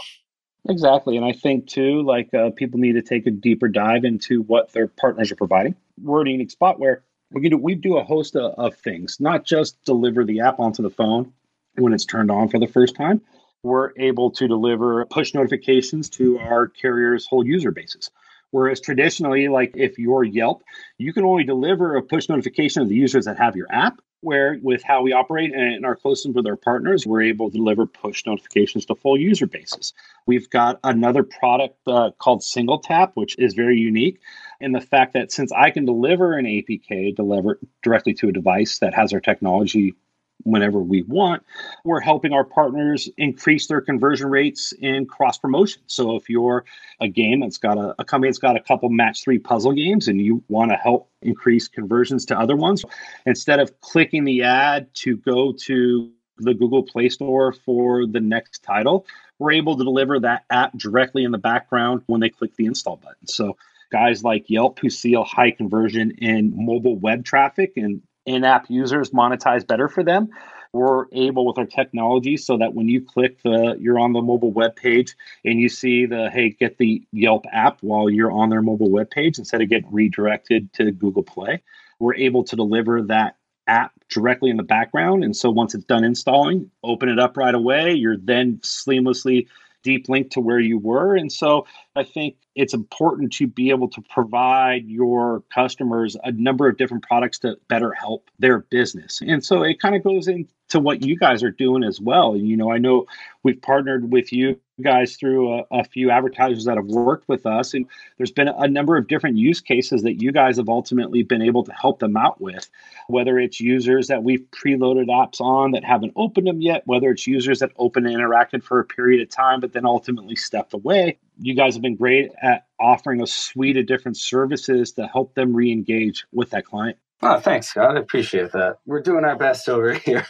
Exactly. 0.69 1.17
And 1.17 1.25
I 1.25 1.33
think 1.33 1.67
too, 1.67 2.03
like 2.03 2.33
uh, 2.33 2.51
people 2.51 2.79
need 2.79 2.93
to 2.93 3.01
take 3.01 3.25
a 3.25 3.31
deeper 3.31 3.67
dive 3.67 4.05
into 4.05 4.43
what 4.43 4.71
their 4.73 4.87
partners 4.87 5.31
are 5.31 5.35
providing. 5.35 5.75
We're 6.01 6.21
in 6.21 6.27
a 6.27 6.31
unique 6.31 6.51
spot 6.51 6.79
where 6.79 7.03
we 7.31 7.49
do, 7.49 7.57
we 7.57 7.75
do 7.75 7.97
a 7.97 8.03
host 8.03 8.35
of, 8.35 8.53
of 8.57 8.75
things, 8.75 9.17
not 9.19 9.45
just 9.45 9.83
deliver 9.85 10.23
the 10.23 10.41
app 10.41 10.59
onto 10.59 10.83
the 10.83 10.89
phone 10.89 11.33
when 11.75 11.93
it's 11.93 12.05
turned 12.05 12.29
on 12.29 12.49
for 12.49 12.59
the 12.59 12.67
first 12.67 12.95
time. 12.95 13.21
We're 13.63 13.91
able 13.97 14.31
to 14.31 14.47
deliver 14.47 15.05
push 15.05 15.33
notifications 15.33 16.09
to 16.11 16.39
our 16.39 16.67
carrier's 16.67 17.25
whole 17.27 17.45
user 17.45 17.71
bases. 17.71 18.09
Whereas 18.51 18.81
traditionally, 18.81 19.47
like 19.47 19.71
if 19.75 19.97
you're 19.97 20.23
Yelp, 20.23 20.63
you 20.97 21.13
can 21.13 21.23
only 21.23 21.43
deliver 21.43 21.95
a 21.95 22.03
push 22.03 22.27
notification 22.27 22.83
to 22.83 22.89
the 22.89 22.95
users 22.95 23.25
that 23.25 23.37
have 23.37 23.55
your 23.55 23.67
app. 23.71 23.99
Where 24.21 24.59
with 24.61 24.83
how 24.83 25.01
we 25.01 25.13
operate 25.13 25.53
and 25.53 25.85
our 25.85 25.95
closeness 25.95 26.35
with 26.35 26.45
our 26.47 26.55
partners, 26.55 27.05
we're 27.07 27.23
able 27.23 27.49
to 27.49 27.57
deliver 27.57 27.85
push 27.87 28.25
notifications 28.25 28.85
to 28.85 28.95
full 28.95 29.19
user 29.19 29.47
bases. 29.47 29.93
We've 30.27 30.49
got 30.49 30.79
another 30.83 31.23
product 31.23 31.79
uh, 31.87 32.11
called 32.19 32.43
Single 32.43 32.79
Tap, 32.79 33.11
which 33.15 33.37
is 33.39 33.55
very 33.55 33.77
unique 33.77 34.19
in 34.59 34.71
the 34.71 34.81
fact 34.81 35.13
that 35.13 35.31
since 35.31 35.51
I 35.51 35.71
can 35.71 35.85
deliver 35.85 36.37
an 36.37 36.45
APK 36.45 37.15
deliver 37.15 37.59
directly 37.81 38.13
to 38.15 38.29
a 38.29 38.31
device 38.31 38.79
that 38.79 38.93
has 38.93 39.11
our 39.11 39.19
technology 39.19 39.95
whenever 40.43 40.79
we 40.79 41.03
want. 41.03 41.43
We're 41.83 41.99
helping 41.99 42.33
our 42.33 42.43
partners 42.43 43.09
increase 43.17 43.67
their 43.67 43.81
conversion 43.81 44.29
rates 44.29 44.73
in 44.73 45.05
cross 45.05 45.37
promotion. 45.37 45.81
So 45.87 46.15
if 46.15 46.29
you're 46.29 46.65
a 46.99 47.07
game 47.07 47.41
that's 47.41 47.57
got 47.57 47.77
a, 47.77 47.95
a 47.99 48.05
company 48.05 48.29
that's 48.29 48.39
got 48.39 48.55
a 48.55 48.61
couple 48.61 48.89
match 48.89 49.23
three 49.23 49.39
puzzle 49.39 49.73
games 49.73 50.07
and 50.07 50.19
you 50.19 50.43
want 50.47 50.71
to 50.71 50.77
help 50.77 51.09
increase 51.21 51.67
conversions 51.67 52.25
to 52.25 52.39
other 52.39 52.55
ones, 52.55 52.83
instead 53.25 53.59
of 53.59 53.79
clicking 53.81 54.23
the 54.23 54.43
ad 54.43 54.93
to 54.95 55.17
go 55.17 55.53
to 55.53 56.11
the 56.37 56.53
Google 56.53 56.83
Play 56.83 57.09
Store 57.09 57.53
for 57.53 58.07
the 58.07 58.19
next 58.19 58.63
title, 58.63 59.05
we're 59.39 59.51
able 59.51 59.77
to 59.77 59.83
deliver 59.83 60.19
that 60.19 60.43
app 60.49 60.77
directly 60.77 61.23
in 61.23 61.31
the 61.31 61.37
background 61.37 62.01
when 62.07 62.21
they 62.21 62.29
click 62.29 62.55
the 62.55 62.65
install 62.65 62.97
button. 62.97 63.27
So 63.27 63.57
guys 63.91 64.23
like 64.23 64.49
Yelp 64.49 64.79
who 64.79 64.89
see 64.89 65.13
a 65.13 65.23
high 65.23 65.51
conversion 65.51 66.11
in 66.19 66.53
mobile 66.55 66.97
web 66.97 67.25
traffic 67.25 67.73
and 67.75 68.01
in-app 68.25 68.69
users 68.69 69.11
monetize 69.11 69.65
better 69.65 69.87
for 69.87 70.03
them 70.03 70.29
we're 70.73 71.05
able 71.11 71.45
with 71.45 71.57
our 71.57 71.65
technology 71.65 72.37
so 72.37 72.57
that 72.57 72.73
when 72.73 72.87
you 72.87 73.01
click 73.01 73.41
the 73.43 73.75
you're 73.79 73.99
on 73.99 74.13
the 74.13 74.21
mobile 74.21 74.51
web 74.51 74.75
page 74.75 75.15
and 75.43 75.59
you 75.59 75.67
see 75.67 76.05
the 76.05 76.29
hey 76.31 76.49
get 76.49 76.77
the 76.77 77.03
yelp 77.11 77.45
app 77.51 77.77
while 77.81 78.09
you're 78.09 78.31
on 78.31 78.49
their 78.49 78.61
mobile 78.61 78.89
web 78.89 79.09
page 79.09 79.37
instead 79.37 79.61
of 79.61 79.69
getting 79.69 79.91
redirected 79.91 80.71
to 80.73 80.91
google 80.91 81.23
play 81.23 81.61
we're 81.99 82.15
able 82.15 82.43
to 82.43 82.55
deliver 82.55 83.01
that 83.01 83.35
app 83.67 83.93
directly 84.09 84.49
in 84.49 84.57
the 84.57 84.63
background. 84.63 85.23
And 85.23 85.35
so 85.35 85.49
once 85.51 85.75
it's 85.75 85.85
done 85.85 86.03
installing 86.03 86.69
open 86.83 87.09
it 87.09 87.19
up 87.19 87.37
right 87.37 87.53
away 87.53 87.93
you're 87.93 88.17
then 88.17 88.57
seamlessly 88.57 89.47
deep 89.83 90.09
link 90.09 90.31
to 90.31 90.39
where 90.39 90.59
you 90.59 90.77
were. 90.77 91.15
And 91.15 91.31
so 91.31 91.65
I 91.95 92.03
think 92.03 92.35
it's 92.55 92.73
important 92.73 93.33
to 93.33 93.47
be 93.47 93.69
able 93.69 93.89
to 93.89 94.01
provide 94.09 94.85
your 94.85 95.43
customers 95.53 96.17
a 96.23 96.31
number 96.31 96.67
of 96.67 96.77
different 96.77 97.03
products 97.03 97.39
to 97.39 97.57
better 97.67 97.93
help 97.93 98.29
their 98.39 98.59
business. 98.59 99.21
And 99.21 99.43
so 99.43 99.63
it 99.63 99.79
kind 99.79 99.95
of 99.95 100.03
goes 100.03 100.27
into 100.27 100.79
what 100.79 101.03
you 101.03 101.17
guys 101.17 101.43
are 101.43 101.51
doing 101.51 101.83
as 101.83 101.99
well. 101.99 102.35
You 102.35 102.57
know, 102.57 102.71
I 102.71 102.77
know 102.77 103.05
we've 103.43 103.61
partnered 103.61 104.11
with 104.11 104.33
you 104.33 104.59
guys 104.81 105.15
through 105.15 105.53
a, 105.53 105.63
a, 105.71 105.83
few 105.83 106.09
advertisers 106.09 106.65
that 106.65 106.77
have 106.77 106.85
worked 106.85 107.27
with 107.27 107.45
us 107.45 107.73
and 107.73 107.85
there's 108.17 108.31
been 108.31 108.47
a 108.47 108.67
number 108.67 108.95
of 108.97 109.07
different 109.07 109.37
use 109.37 109.59
cases 109.59 110.03
that 110.03 110.21
you 110.21 110.31
guys 110.31 110.57
have 110.57 110.69
ultimately 110.69 111.23
been 111.23 111.41
able 111.41 111.63
to 111.63 111.73
help 111.73 111.99
them 111.99 112.15
out 112.15 112.39
with 112.39 112.69
whether 113.07 113.37
it's 113.37 113.59
users 113.59 114.07
that 114.07 114.23
we've 114.23 114.45
preloaded 114.51 115.07
apps 115.07 115.41
on 115.41 115.71
that 115.71 115.83
haven't 115.83 116.13
opened 116.15 116.47
them 116.47 116.61
yet 116.61 116.83
whether 116.85 117.09
it's 117.09 117.27
users 117.27 117.59
that 117.59 117.71
open 117.77 118.05
and 118.05 118.15
interacted 118.15 118.63
for 118.63 118.79
a 118.79 118.85
period 118.85 119.21
of 119.21 119.29
time 119.29 119.59
but 119.59 119.73
then 119.73 119.85
ultimately 119.85 120.35
stepped 120.35 120.73
away 120.73 121.17
you 121.39 121.53
guys 121.53 121.73
have 121.73 121.81
been 121.81 121.95
great 121.95 122.31
at 122.41 122.65
offering 122.79 123.21
a 123.21 123.27
suite 123.27 123.77
of 123.77 123.85
different 123.85 124.17
services 124.17 124.93
to 124.93 125.05
help 125.07 125.33
them 125.35 125.53
re-engage 125.55 126.25
with 126.31 126.49
that 126.51 126.65
client 126.65 126.97
Oh, 127.23 127.39
thanks, 127.39 127.67
Scott. 127.67 127.97
I 127.97 127.99
appreciate 127.99 128.51
that. 128.53 128.77
We're 128.87 129.01
doing 129.01 129.25
our 129.25 129.35
best 129.35 129.69
over 129.69 129.93
here. 130.05 130.25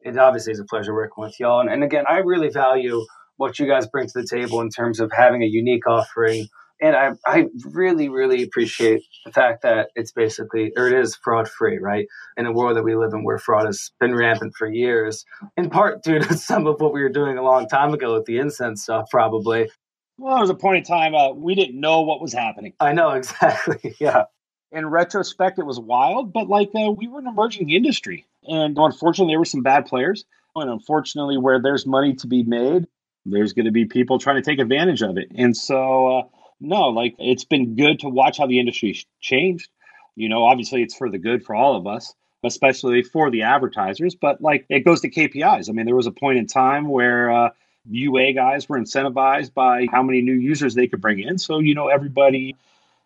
it 0.00 0.16
obviously 0.16 0.52
is 0.52 0.60
a 0.60 0.64
pleasure 0.64 0.94
working 0.94 1.24
with 1.24 1.40
y'all. 1.40 1.60
And, 1.60 1.68
and 1.68 1.82
again, 1.82 2.04
I 2.08 2.18
really 2.18 2.50
value 2.50 3.04
what 3.38 3.58
you 3.58 3.66
guys 3.66 3.86
bring 3.86 4.06
to 4.06 4.12
the 4.20 4.26
table 4.26 4.60
in 4.60 4.68
terms 4.68 5.00
of 5.00 5.10
having 5.16 5.42
a 5.42 5.46
unique 5.46 5.86
offering. 5.86 6.48
And 6.80 6.94
I, 6.94 7.12
I 7.26 7.46
really, 7.64 8.08
really 8.08 8.42
appreciate 8.42 9.02
the 9.24 9.32
fact 9.32 9.62
that 9.62 9.88
it's 9.96 10.12
basically, 10.12 10.72
or 10.76 10.86
it 10.86 10.92
is 10.92 11.16
fraud 11.16 11.48
free, 11.48 11.78
right? 11.78 12.06
In 12.36 12.46
a 12.46 12.52
world 12.52 12.76
that 12.76 12.84
we 12.84 12.94
live 12.94 13.12
in 13.14 13.24
where 13.24 13.38
fraud 13.38 13.66
has 13.66 13.90
been 13.98 14.14
rampant 14.14 14.54
for 14.56 14.70
years, 14.70 15.24
in 15.56 15.70
part 15.70 16.02
due 16.04 16.20
to 16.20 16.34
some 16.36 16.66
of 16.66 16.80
what 16.80 16.92
we 16.92 17.02
were 17.02 17.08
doing 17.08 17.38
a 17.38 17.42
long 17.42 17.68
time 17.68 17.94
ago 17.94 18.14
with 18.14 18.26
the 18.26 18.38
incent 18.38 18.78
stuff, 18.78 19.06
probably. 19.10 19.70
Well, 20.18 20.34
there 20.34 20.42
was 20.42 20.50
a 20.50 20.54
point 20.54 20.78
in 20.78 20.84
time 20.84 21.14
uh, 21.14 21.32
we 21.32 21.54
didn't 21.54 21.80
know 21.80 22.02
what 22.02 22.20
was 22.20 22.32
happening. 22.32 22.74
I 22.80 22.92
know, 22.92 23.10
exactly. 23.12 23.94
Yeah. 23.98 24.24
In 24.70 24.86
retrospect, 24.86 25.58
it 25.58 25.64
was 25.64 25.80
wild, 25.80 26.32
but 26.32 26.48
like 26.48 26.70
uh, 26.74 26.90
we 26.90 27.08
were 27.08 27.20
an 27.20 27.26
emerging 27.26 27.70
industry. 27.70 28.26
And 28.44 28.76
unfortunately, 28.76 29.32
there 29.32 29.38
were 29.38 29.44
some 29.44 29.62
bad 29.62 29.86
players. 29.86 30.24
And 30.54 30.70
unfortunately, 30.70 31.38
where 31.38 31.60
there's 31.62 31.86
money 31.86 32.14
to 32.16 32.26
be 32.26 32.42
made, 32.42 32.86
there's 33.32 33.52
going 33.52 33.66
to 33.66 33.72
be 33.72 33.84
people 33.84 34.18
trying 34.18 34.36
to 34.36 34.42
take 34.42 34.58
advantage 34.58 35.02
of 35.02 35.16
it. 35.16 35.30
And 35.36 35.56
so, 35.56 36.18
uh, 36.18 36.22
no, 36.60 36.88
like 36.88 37.14
it's 37.18 37.44
been 37.44 37.76
good 37.76 38.00
to 38.00 38.08
watch 38.08 38.38
how 38.38 38.46
the 38.46 38.58
industry's 38.58 39.04
changed. 39.20 39.70
You 40.16 40.28
know, 40.28 40.44
obviously 40.44 40.82
it's 40.82 40.96
for 40.96 41.08
the 41.08 41.18
good 41.18 41.44
for 41.44 41.54
all 41.54 41.76
of 41.76 41.86
us, 41.86 42.12
especially 42.44 43.02
for 43.02 43.30
the 43.30 43.42
advertisers, 43.42 44.14
but 44.14 44.40
like 44.40 44.66
it 44.68 44.84
goes 44.84 45.00
to 45.02 45.10
KPIs. 45.10 45.68
I 45.68 45.72
mean, 45.72 45.86
there 45.86 45.96
was 45.96 46.06
a 46.06 46.12
point 46.12 46.38
in 46.38 46.46
time 46.46 46.88
where 46.88 47.30
uh, 47.30 47.50
UA 47.88 48.32
guys 48.32 48.68
were 48.68 48.78
incentivized 48.78 49.54
by 49.54 49.86
how 49.90 50.02
many 50.02 50.20
new 50.20 50.34
users 50.34 50.74
they 50.74 50.88
could 50.88 51.00
bring 51.00 51.20
in. 51.20 51.38
So, 51.38 51.60
you 51.60 51.74
know, 51.74 51.88
everybody 51.88 52.56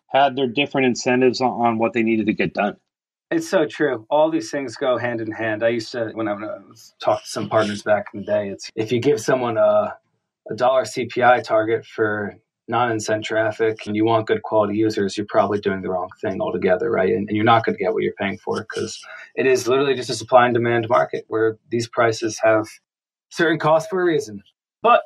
had 0.07 0.35
their 0.35 0.47
different 0.47 0.87
incentives 0.87 1.41
on, 1.41 1.51
on 1.51 1.77
what 1.77 1.93
they 1.93 2.03
needed 2.03 2.25
to 2.27 2.33
get 2.33 2.53
done. 2.53 2.77
It's 3.31 3.49
so 3.49 3.65
true. 3.65 4.05
All 4.11 4.29
these 4.29 4.51
things 4.51 4.75
go 4.75 4.97
hand 4.97 5.19
in 5.19 5.31
hand. 5.31 5.63
I 5.63 5.69
used 5.69 5.91
to, 5.93 6.11
when 6.13 6.27
I 6.27 6.33
was 6.33 6.93
talking 7.01 7.23
to 7.23 7.29
some 7.29 7.49
partners 7.49 7.81
back 7.81 8.07
in 8.13 8.19
the 8.19 8.25
day, 8.25 8.49
it's 8.49 8.69
if 8.75 8.91
you 8.91 8.99
give 8.99 9.19
someone 9.19 9.57
a 9.57 9.97
a 10.49 10.55
dollar 10.55 10.83
CPI 10.83 11.43
target 11.43 11.85
for 11.85 12.35
non-incent 12.67 13.25
traffic 13.25 13.85
and 13.85 13.95
you 13.95 14.05
want 14.05 14.27
good 14.27 14.41
quality 14.43 14.75
users, 14.75 15.17
you're 15.17 15.25
probably 15.29 15.59
doing 15.59 15.81
the 15.81 15.89
wrong 15.89 16.09
thing 16.21 16.41
altogether, 16.41 16.89
right? 16.89 17.09
And, 17.09 17.27
and 17.27 17.35
you're 17.35 17.45
not 17.45 17.65
going 17.65 17.75
to 17.77 17.83
get 17.83 17.93
what 17.93 18.03
you're 18.03 18.13
paying 18.13 18.37
for 18.37 18.61
because 18.61 18.99
it 19.35 19.45
is 19.45 19.67
literally 19.67 19.95
just 19.95 20.09
a 20.09 20.15
supply 20.15 20.45
and 20.45 20.53
demand 20.53 20.87
market 20.89 21.25
where 21.27 21.57
these 21.69 21.89
prices 21.89 22.39
have 22.41 22.67
certain 23.29 23.59
costs 23.59 23.89
for 23.89 24.01
a 24.01 24.05
reason. 24.05 24.41
But 24.81 25.01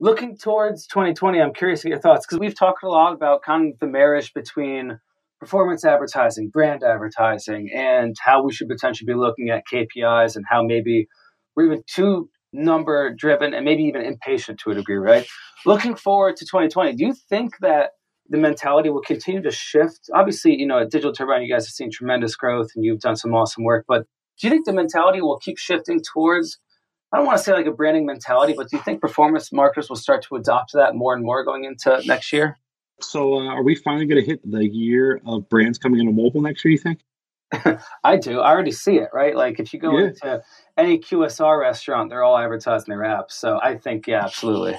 looking 0.00 0.36
towards 0.36 0.86
2020, 0.88 1.40
I'm 1.40 1.54
curious 1.54 1.82
to 1.82 1.88
get 1.88 1.94
your 1.94 2.00
thoughts 2.00 2.26
because 2.26 2.40
we've 2.40 2.58
talked 2.58 2.82
a 2.82 2.88
lot 2.88 3.12
about 3.12 3.42
kind 3.42 3.72
of 3.72 3.78
the 3.78 3.86
marriage 3.86 4.34
between 4.34 4.98
performance 5.38 5.84
advertising, 5.84 6.50
brand 6.50 6.82
advertising, 6.82 7.70
and 7.74 8.16
how 8.24 8.42
we 8.42 8.52
should 8.52 8.68
potentially 8.68 9.06
be 9.06 9.18
looking 9.18 9.50
at 9.50 9.64
KPIs 9.72 10.36
and 10.36 10.44
how 10.48 10.62
maybe 10.62 11.08
we're 11.54 11.66
even 11.66 11.82
too 11.86 12.28
number 12.52 13.14
driven 13.14 13.54
and 13.54 13.64
maybe 13.64 13.82
even 13.84 14.02
impatient 14.02 14.60
to 14.60 14.70
a 14.70 14.74
degree, 14.74 14.96
right? 14.96 15.26
Looking 15.64 15.94
forward 15.94 16.36
to 16.36 16.44
2020, 16.44 16.94
do 16.94 17.04
you 17.04 17.14
think 17.14 17.54
that 17.60 17.92
the 18.28 18.38
mentality 18.38 18.90
will 18.90 19.02
continue 19.02 19.42
to 19.42 19.50
shift? 19.50 20.10
Obviously, 20.14 20.58
you 20.58 20.66
know, 20.66 20.80
at 20.80 20.90
Digital 20.90 21.12
Turbine, 21.12 21.42
you 21.42 21.52
guys 21.52 21.66
have 21.66 21.72
seen 21.72 21.90
tremendous 21.90 22.36
growth 22.36 22.70
and 22.74 22.84
you've 22.84 23.00
done 23.00 23.16
some 23.16 23.34
awesome 23.34 23.64
work, 23.64 23.84
but 23.88 24.06
do 24.40 24.46
you 24.46 24.50
think 24.50 24.66
the 24.66 24.72
mentality 24.72 25.20
will 25.20 25.38
keep 25.38 25.58
shifting 25.58 26.00
towards 26.12 26.58
I 27.12 27.18
don't 27.18 27.26
want 27.26 27.36
to 27.36 27.44
say 27.44 27.52
like 27.52 27.66
a 27.66 27.72
branding 27.72 28.06
mentality, 28.06 28.54
but 28.56 28.70
do 28.70 28.78
you 28.78 28.82
think 28.82 29.02
performance 29.02 29.52
marketers 29.52 29.90
will 29.90 29.96
start 29.96 30.22
to 30.28 30.36
adopt 30.36 30.72
that 30.72 30.94
more 30.94 31.14
and 31.14 31.22
more 31.22 31.44
going 31.44 31.64
into 31.64 32.00
next 32.06 32.32
year? 32.32 32.56
So, 33.02 33.34
uh, 33.34 33.48
are 33.48 33.62
we 33.62 33.74
finally 33.74 34.06
going 34.06 34.22
to 34.22 34.26
hit 34.26 34.40
the 34.50 34.66
year 34.66 35.20
of 35.26 35.46
brands 35.48 35.78
coming 35.78 36.00
into 36.00 36.12
mobile 36.12 36.40
next 36.40 36.64
year? 36.64 36.72
You 36.72 36.78
think? 36.78 37.00
I 38.04 38.16
do. 38.16 38.40
I 38.40 38.50
already 38.50 38.72
see 38.72 38.96
it, 38.96 39.10
right? 39.12 39.36
Like 39.36 39.60
if 39.60 39.72
you 39.72 39.80
go 39.80 39.98
yeah. 39.98 40.06
into 40.06 40.42
any 40.76 40.98
QSR 40.98 41.60
restaurant, 41.60 42.10
they're 42.10 42.24
all 42.24 42.38
advertising 42.38 42.94
their 42.94 43.04
apps. 43.04 43.32
So 43.32 43.60
I 43.62 43.76
think, 43.76 44.06
yeah, 44.06 44.24
absolutely. 44.24 44.78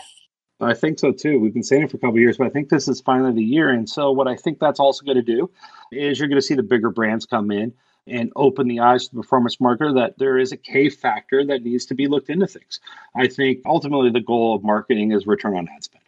I 0.59 0.73
think 0.73 0.99
so 0.99 1.11
too. 1.11 1.39
We've 1.39 1.53
been 1.53 1.63
saying 1.63 1.83
it 1.83 1.91
for 1.91 1.97
a 1.97 1.99
couple 1.99 2.19
years, 2.19 2.37
but 2.37 2.47
I 2.47 2.49
think 2.49 2.69
this 2.69 2.87
is 2.87 3.01
finally 3.01 3.33
the 3.33 3.43
year. 3.43 3.69
And 3.69 3.89
so, 3.89 4.11
what 4.11 4.27
I 4.27 4.35
think 4.35 4.59
that's 4.59 4.79
also 4.79 5.03
going 5.03 5.17
to 5.17 5.23
do 5.23 5.49
is 5.91 6.19
you're 6.19 6.27
going 6.27 6.39
to 6.39 6.45
see 6.45 6.55
the 6.55 6.63
bigger 6.63 6.89
brands 6.89 7.25
come 7.25 7.51
in 7.51 7.73
and 8.07 8.31
open 8.35 8.67
the 8.67 8.79
eyes 8.79 9.07
to 9.07 9.15
the 9.15 9.21
performance 9.21 9.57
marketer 9.57 9.93
that 9.95 10.17
there 10.17 10.37
is 10.37 10.51
a 10.51 10.57
K 10.57 10.89
factor 10.89 11.45
that 11.45 11.63
needs 11.63 11.85
to 11.87 11.95
be 11.95 12.07
looked 12.07 12.29
into 12.29 12.47
things. 12.47 12.79
I 13.15 13.27
think 13.27 13.61
ultimately 13.65 14.09
the 14.09 14.21
goal 14.21 14.55
of 14.55 14.63
marketing 14.63 15.11
is 15.11 15.25
return 15.25 15.55
on 15.55 15.67
ad 15.73 15.83
spend. 15.83 16.03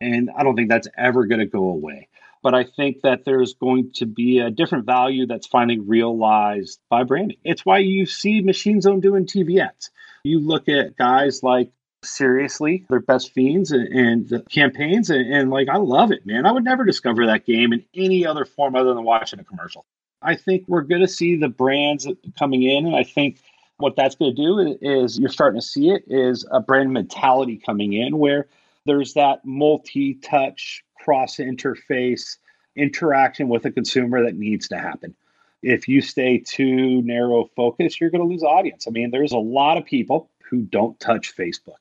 And 0.00 0.30
I 0.36 0.42
don't 0.42 0.54
think 0.54 0.68
that's 0.68 0.88
ever 0.96 1.26
going 1.26 1.40
to 1.40 1.46
go 1.46 1.64
away. 1.64 2.08
But 2.42 2.54
I 2.54 2.64
think 2.64 3.02
that 3.02 3.24
there's 3.24 3.54
going 3.54 3.92
to 3.94 4.06
be 4.06 4.38
a 4.38 4.50
different 4.50 4.86
value 4.86 5.26
that's 5.26 5.46
finally 5.46 5.80
realized 5.80 6.80
by 6.88 7.02
branding. 7.04 7.38
It's 7.44 7.66
why 7.66 7.78
you 7.78 8.06
see 8.06 8.40
Machine 8.40 8.80
Zone 8.80 9.00
doing 9.00 9.26
TV 9.26 9.60
ads. 9.60 9.90
You 10.24 10.40
look 10.40 10.68
at 10.68 10.96
guys 10.96 11.42
like 11.42 11.72
seriously 12.04 12.84
their 12.88 13.00
best 13.00 13.32
fiends 13.32 13.72
and, 13.72 13.88
and 13.88 14.48
campaigns 14.50 15.10
and, 15.10 15.32
and, 15.34 15.50
like 15.50 15.68
i 15.68 15.76
love 15.76 16.12
it 16.12 16.24
man 16.24 16.46
i 16.46 16.52
would 16.52 16.62
never 16.62 16.84
discover 16.84 17.26
that 17.26 17.44
game 17.44 17.72
in 17.72 17.84
any 17.92 18.24
other 18.24 18.44
form 18.44 18.76
other 18.76 18.94
than 18.94 19.02
watching 19.02 19.40
a 19.40 19.44
commercial 19.44 19.84
i 20.22 20.36
think 20.36 20.62
we're 20.68 20.82
going 20.82 21.00
to 21.00 21.08
see 21.08 21.36
the 21.36 21.48
brands 21.48 22.06
coming 22.38 22.62
in 22.62 22.86
and 22.86 22.94
i 22.94 23.02
think 23.02 23.40
what 23.78 23.96
that's 23.96 24.14
going 24.14 24.34
to 24.34 24.42
do 24.42 24.78
is 24.80 25.18
you're 25.18 25.28
starting 25.28 25.60
to 25.60 25.66
see 25.66 25.90
it 25.90 26.04
is 26.06 26.46
a 26.52 26.60
brand 26.60 26.92
mentality 26.92 27.56
coming 27.56 27.92
in 27.92 28.18
where 28.18 28.46
there's 28.86 29.14
that 29.14 29.44
multi-touch 29.44 30.84
cross 31.02 31.36
interface 31.36 32.36
interaction 32.76 33.48
with 33.48 33.64
a 33.64 33.70
consumer 33.70 34.24
that 34.24 34.36
needs 34.36 34.68
to 34.68 34.78
happen 34.78 35.14
if 35.62 35.88
you 35.88 36.00
stay 36.00 36.38
too 36.38 37.02
narrow 37.02 37.50
focused 37.56 38.00
you're 38.00 38.10
going 38.10 38.22
to 38.22 38.28
lose 38.28 38.42
audience 38.42 38.86
i 38.86 38.90
mean 38.90 39.10
there's 39.10 39.32
a 39.32 39.38
lot 39.38 39.76
of 39.76 39.84
people 39.84 40.28
who 40.48 40.62
don't 40.62 40.98
touch 41.00 41.36
Facebook. 41.36 41.78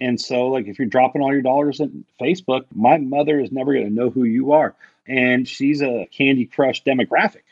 And 0.00 0.20
so, 0.20 0.46
like, 0.48 0.66
if 0.66 0.78
you're 0.78 0.88
dropping 0.88 1.22
all 1.22 1.32
your 1.32 1.42
dollars 1.42 1.80
in 1.80 2.04
Facebook, 2.20 2.64
my 2.74 2.98
mother 2.98 3.40
is 3.40 3.50
never 3.50 3.72
going 3.72 3.86
to 3.86 3.92
know 3.92 4.10
who 4.10 4.24
you 4.24 4.52
are. 4.52 4.74
And 5.06 5.48
she's 5.48 5.82
a 5.82 6.06
Candy 6.12 6.46
Crush 6.46 6.84
demographic. 6.84 7.42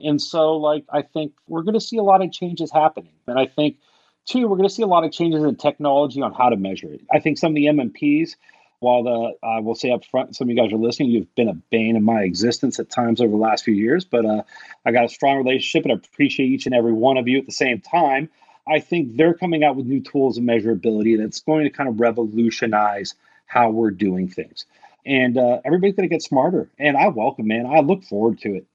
And 0.00 0.20
so, 0.20 0.56
like, 0.56 0.84
I 0.92 1.02
think 1.02 1.32
we're 1.48 1.62
going 1.62 1.74
to 1.74 1.80
see 1.80 1.96
a 1.96 2.02
lot 2.02 2.22
of 2.22 2.30
changes 2.30 2.70
happening. 2.70 3.12
And 3.26 3.38
I 3.38 3.46
think, 3.46 3.78
too, 4.26 4.46
we're 4.48 4.56
going 4.56 4.68
to 4.68 4.74
see 4.74 4.82
a 4.82 4.86
lot 4.86 5.04
of 5.04 5.12
changes 5.12 5.42
in 5.42 5.56
technology 5.56 6.20
on 6.20 6.34
how 6.34 6.50
to 6.50 6.56
measure 6.56 6.92
it. 6.92 7.00
I 7.12 7.20
think 7.20 7.38
some 7.38 7.52
of 7.52 7.56
the 7.56 7.66
MMPs, 7.66 8.36
while 8.84 9.02
the 9.02 9.32
I 9.42 9.60
will 9.60 9.74
say 9.74 9.90
up 9.90 10.04
front, 10.04 10.36
some 10.36 10.48
of 10.48 10.54
you 10.54 10.62
guys 10.62 10.72
are 10.72 10.76
listening, 10.76 11.10
you've 11.10 11.34
been 11.34 11.48
a 11.48 11.54
bane 11.54 11.96
in 11.96 12.04
my 12.04 12.20
existence 12.20 12.78
at 12.78 12.90
times 12.90 13.20
over 13.20 13.30
the 13.30 13.36
last 13.36 13.64
few 13.64 13.74
years, 13.74 14.04
but 14.04 14.26
uh, 14.26 14.42
I 14.84 14.92
got 14.92 15.06
a 15.06 15.08
strong 15.08 15.38
relationship 15.38 15.84
and 15.84 15.92
I 15.92 15.96
appreciate 15.96 16.46
each 16.46 16.66
and 16.66 16.74
every 16.74 16.92
one 16.92 17.16
of 17.16 17.26
you 17.26 17.38
at 17.38 17.46
the 17.46 17.52
same 17.52 17.80
time. 17.80 18.28
I 18.68 18.80
think 18.80 19.16
they're 19.16 19.34
coming 19.34 19.64
out 19.64 19.76
with 19.76 19.86
new 19.86 20.00
tools 20.00 20.36
of 20.36 20.44
measurability 20.44 21.18
that's 21.18 21.40
going 21.40 21.64
to 21.64 21.70
kind 21.70 21.88
of 21.88 21.98
revolutionize 21.98 23.14
how 23.46 23.70
we're 23.70 23.90
doing 23.90 24.28
things. 24.28 24.66
And 25.06 25.36
uh, 25.38 25.60
everybody's 25.64 25.96
going 25.96 26.08
to 26.08 26.14
get 26.14 26.22
smarter. 26.22 26.70
And 26.78 26.96
I 26.96 27.08
welcome, 27.08 27.46
man. 27.46 27.66
I 27.66 27.80
look 27.80 28.04
forward 28.04 28.38
to 28.40 28.54
it. 28.54 28.66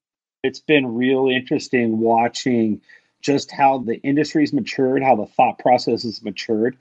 It's 0.42 0.60
been 0.60 0.94
real 0.94 1.28
interesting 1.28 2.00
watching 2.00 2.80
just 3.20 3.50
how 3.50 3.78
the 3.78 3.96
industry's 4.00 4.52
matured, 4.52 5.02
how 5.02 5.16
the 5.16 5.26
thought 5.26 5.58
process 5.58 6.02
has 6.02 6.22
matured. 6.22 6.76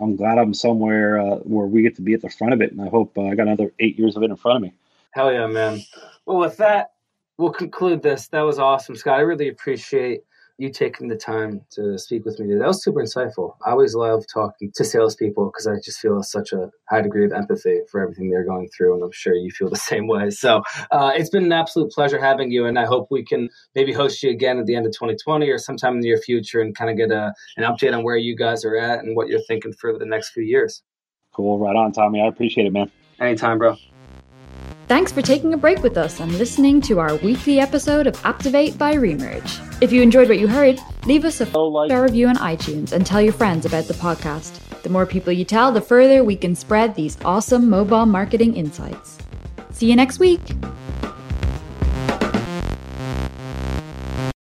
I'm 0.00 0.16
glad 0.16 0.38
I'm 0.38 0.54
somewhere 0.54 1.18
uh, 1.18 1.36
where 1.36 1.66
we 1.66 1.82
get 1.82 1.96
to 1.96 2.02
be 2.02 2.14
at 2.14 2.22
the 2.22 2.30
front 2.30 2.54
of 2.54 2.60
it. 2.60 2.72
And 2.72 2.80
I 2.80 2.88
hope 2.88 3.16
uh, 3.16 3.22
I 3.26 3.34
got 3.34 3.46
another 3.46 3.72
eight 3.78 3.98
years 3.98 4.16
of 4.16 4.22
it 4.22 4.30
in 4.30 4.36
front 4.36 4.56
of 4.56 4.62
me. 4.62 4.72
Hell 5.12 5.32
yeah, 5.32 5.46
man. 5.46 5.80
Well, 6.26 6.38
with 6.38 6.56
that, 6.58 6.92
we'll 7.38 7.52
conclude 7.52 8.02
this. 8.02 8.28
That 8.28 8.42
was 8.42 8.58
awesome, 8.58 8.96
Scott. 8.96 9.18
I 9.18 9.22
really 9.22 9.48
appreciate 9.48 10.22
you 10.58 10.70
taking 10.70 11.08
the 11.08 11.16
time 11.16 11.62
to 11.72 11.98
speak 11.98 12.24
with 12.24 12.38
me 12.38 12.46
today. 12.46 12.58
That 12.58 12.68
was 12.68 12.82
super 12.82 13.02
insightful. 13.02 13.56
I 13.64 13.70
always 13.70 13.94
love 13.94 14.24
talking 14.32 14.70
to 14.74 14.84
salespeople 14.84 15.46
because 15.46 15.66
I 15.66 15.76
just 15.84 15.98
feel 15.98 16.22
such 16.22 16.52
a 16.52 16.70
high 16.88 17.02
degree 17.02 17.24
of 17.24 17.32
empathy 17.32 17.80
for 17.90 18.00
everything 18.00 18.30
they're 18.30 18.44
going 18.44 18.68
through, 18.76 18.94
and 18.94 19.02
I'm 19.02 19.12
sure 19.12 19.34
you 19.34 19.50
feel 19.50 19.70
the 19.70 19.76
same 19.90 20.06
way. 20.06 20.30
So 20.30 20.62
uh, 20.90 21.12
it's 21.14 21.30
been 21.30 21.44
an 21.44 21.52
absolute 21.52 21.90
pleasure 21.92 22.20
having 22.20 22.50
you, 22.50 22.66
and 22.66 22.78
I 22.78 22.86
hope 22.86 23.08
we 23.10 23.24
can 23.24 23.48
maybe 23.74 23.92
host 23.92 24.22
you 24.22 24.30
again 24.30 24.58
at 24.58 24.66
the 24.66 24.76
end 24.76 24.86
of 24.86 24.92
2020 24.92 25.48
or 25.48 25.58
sometime 25.58 25.94
in 25.94 26.00
the 26.00 26.08
near 26.08 26.18
future 26.18 26.60
and 26.60 26.76
kind 26.76 26.90
of 26.90 26.96
get 26.96 27.10
a, 27.10 27.32
an 27.56 27.64
update 27.64 27.96
on 27.96 28.04
where 28.04 28.16
you 28.16 28.36
guys 28.36 28.64
are 28.64 28.76
at 28.76 29.00
and 29.00 29.16
what 29.16 29.28
you're 29.28 29.42
thinking 29.48 29.72
for 29.72 29.98
the 29.98 30.06
next 30.06 30.30
few 30.30 30.42
years. 30.42 30.82
Cool. 31.32 31.58
Right 31.58 31.76
on, 31.76 31.92
Tommy. 31.92 32.20
I 32.20 32.26
appreciate 32.26 32.66
it, 32.66 32.72
man. 32.72 32.90
Anytime, 33.18 33.58
bro. 33.58 33.76
Thanks 34.88 35.10
for 35.10 35.22
taking 35.22 35.54
a 35.54 35.56
break 35.56 35.82
with 35.82 35.96
us 35.96 36.20
and 36.20 36.30
listening 36.38 36.80
to 36.82 36.98
our 37.00 37.16
weekly 37.16 37.60
episode 37.60 38.06
of 38.06 38.24
Activate 38.26 38.76
by 38.76 38.94
Remerge. 38.94 39.82
If 39.82 39.90
you 39.90 40.02
enjoyed 40.02 40.28
what 40.28 40.38
you 40.38 40.48
heard, 40.48 40.78
leave 41.06 41.24
us 41.24 41.40
a 41.40 41.48
oh, 41.54 41.86
star 41.86 42.02
review 42.02 42.28
on 42.28 42.36
iTunes 42.36 42.92
and 42.92 43.06
tell 43.06 43.22
your 43.22 43.32
friends 43.32 43.64
about 43.64 43.84
the 43.84 43.94
podcast. 43.94 44.60
The 44.82 44.90
more 44.90 45.06
people 45.06 45.32
you 45.32 45.44
tell, 45.44 45.72
the 45.72 45.80
further 45.80 46.22
we 46.24 46.36
can 46.36 46.54
spread 46.54 46.94
these 46.94 47.16
awesome 47.24 47.70
mobile 47.70 48.04
marketing 48.04 48.54
insights. 48.54 49.18
See 49.70 49.88
you 49.88 49.96
next 49.96 50.18
week. 50.18 50.40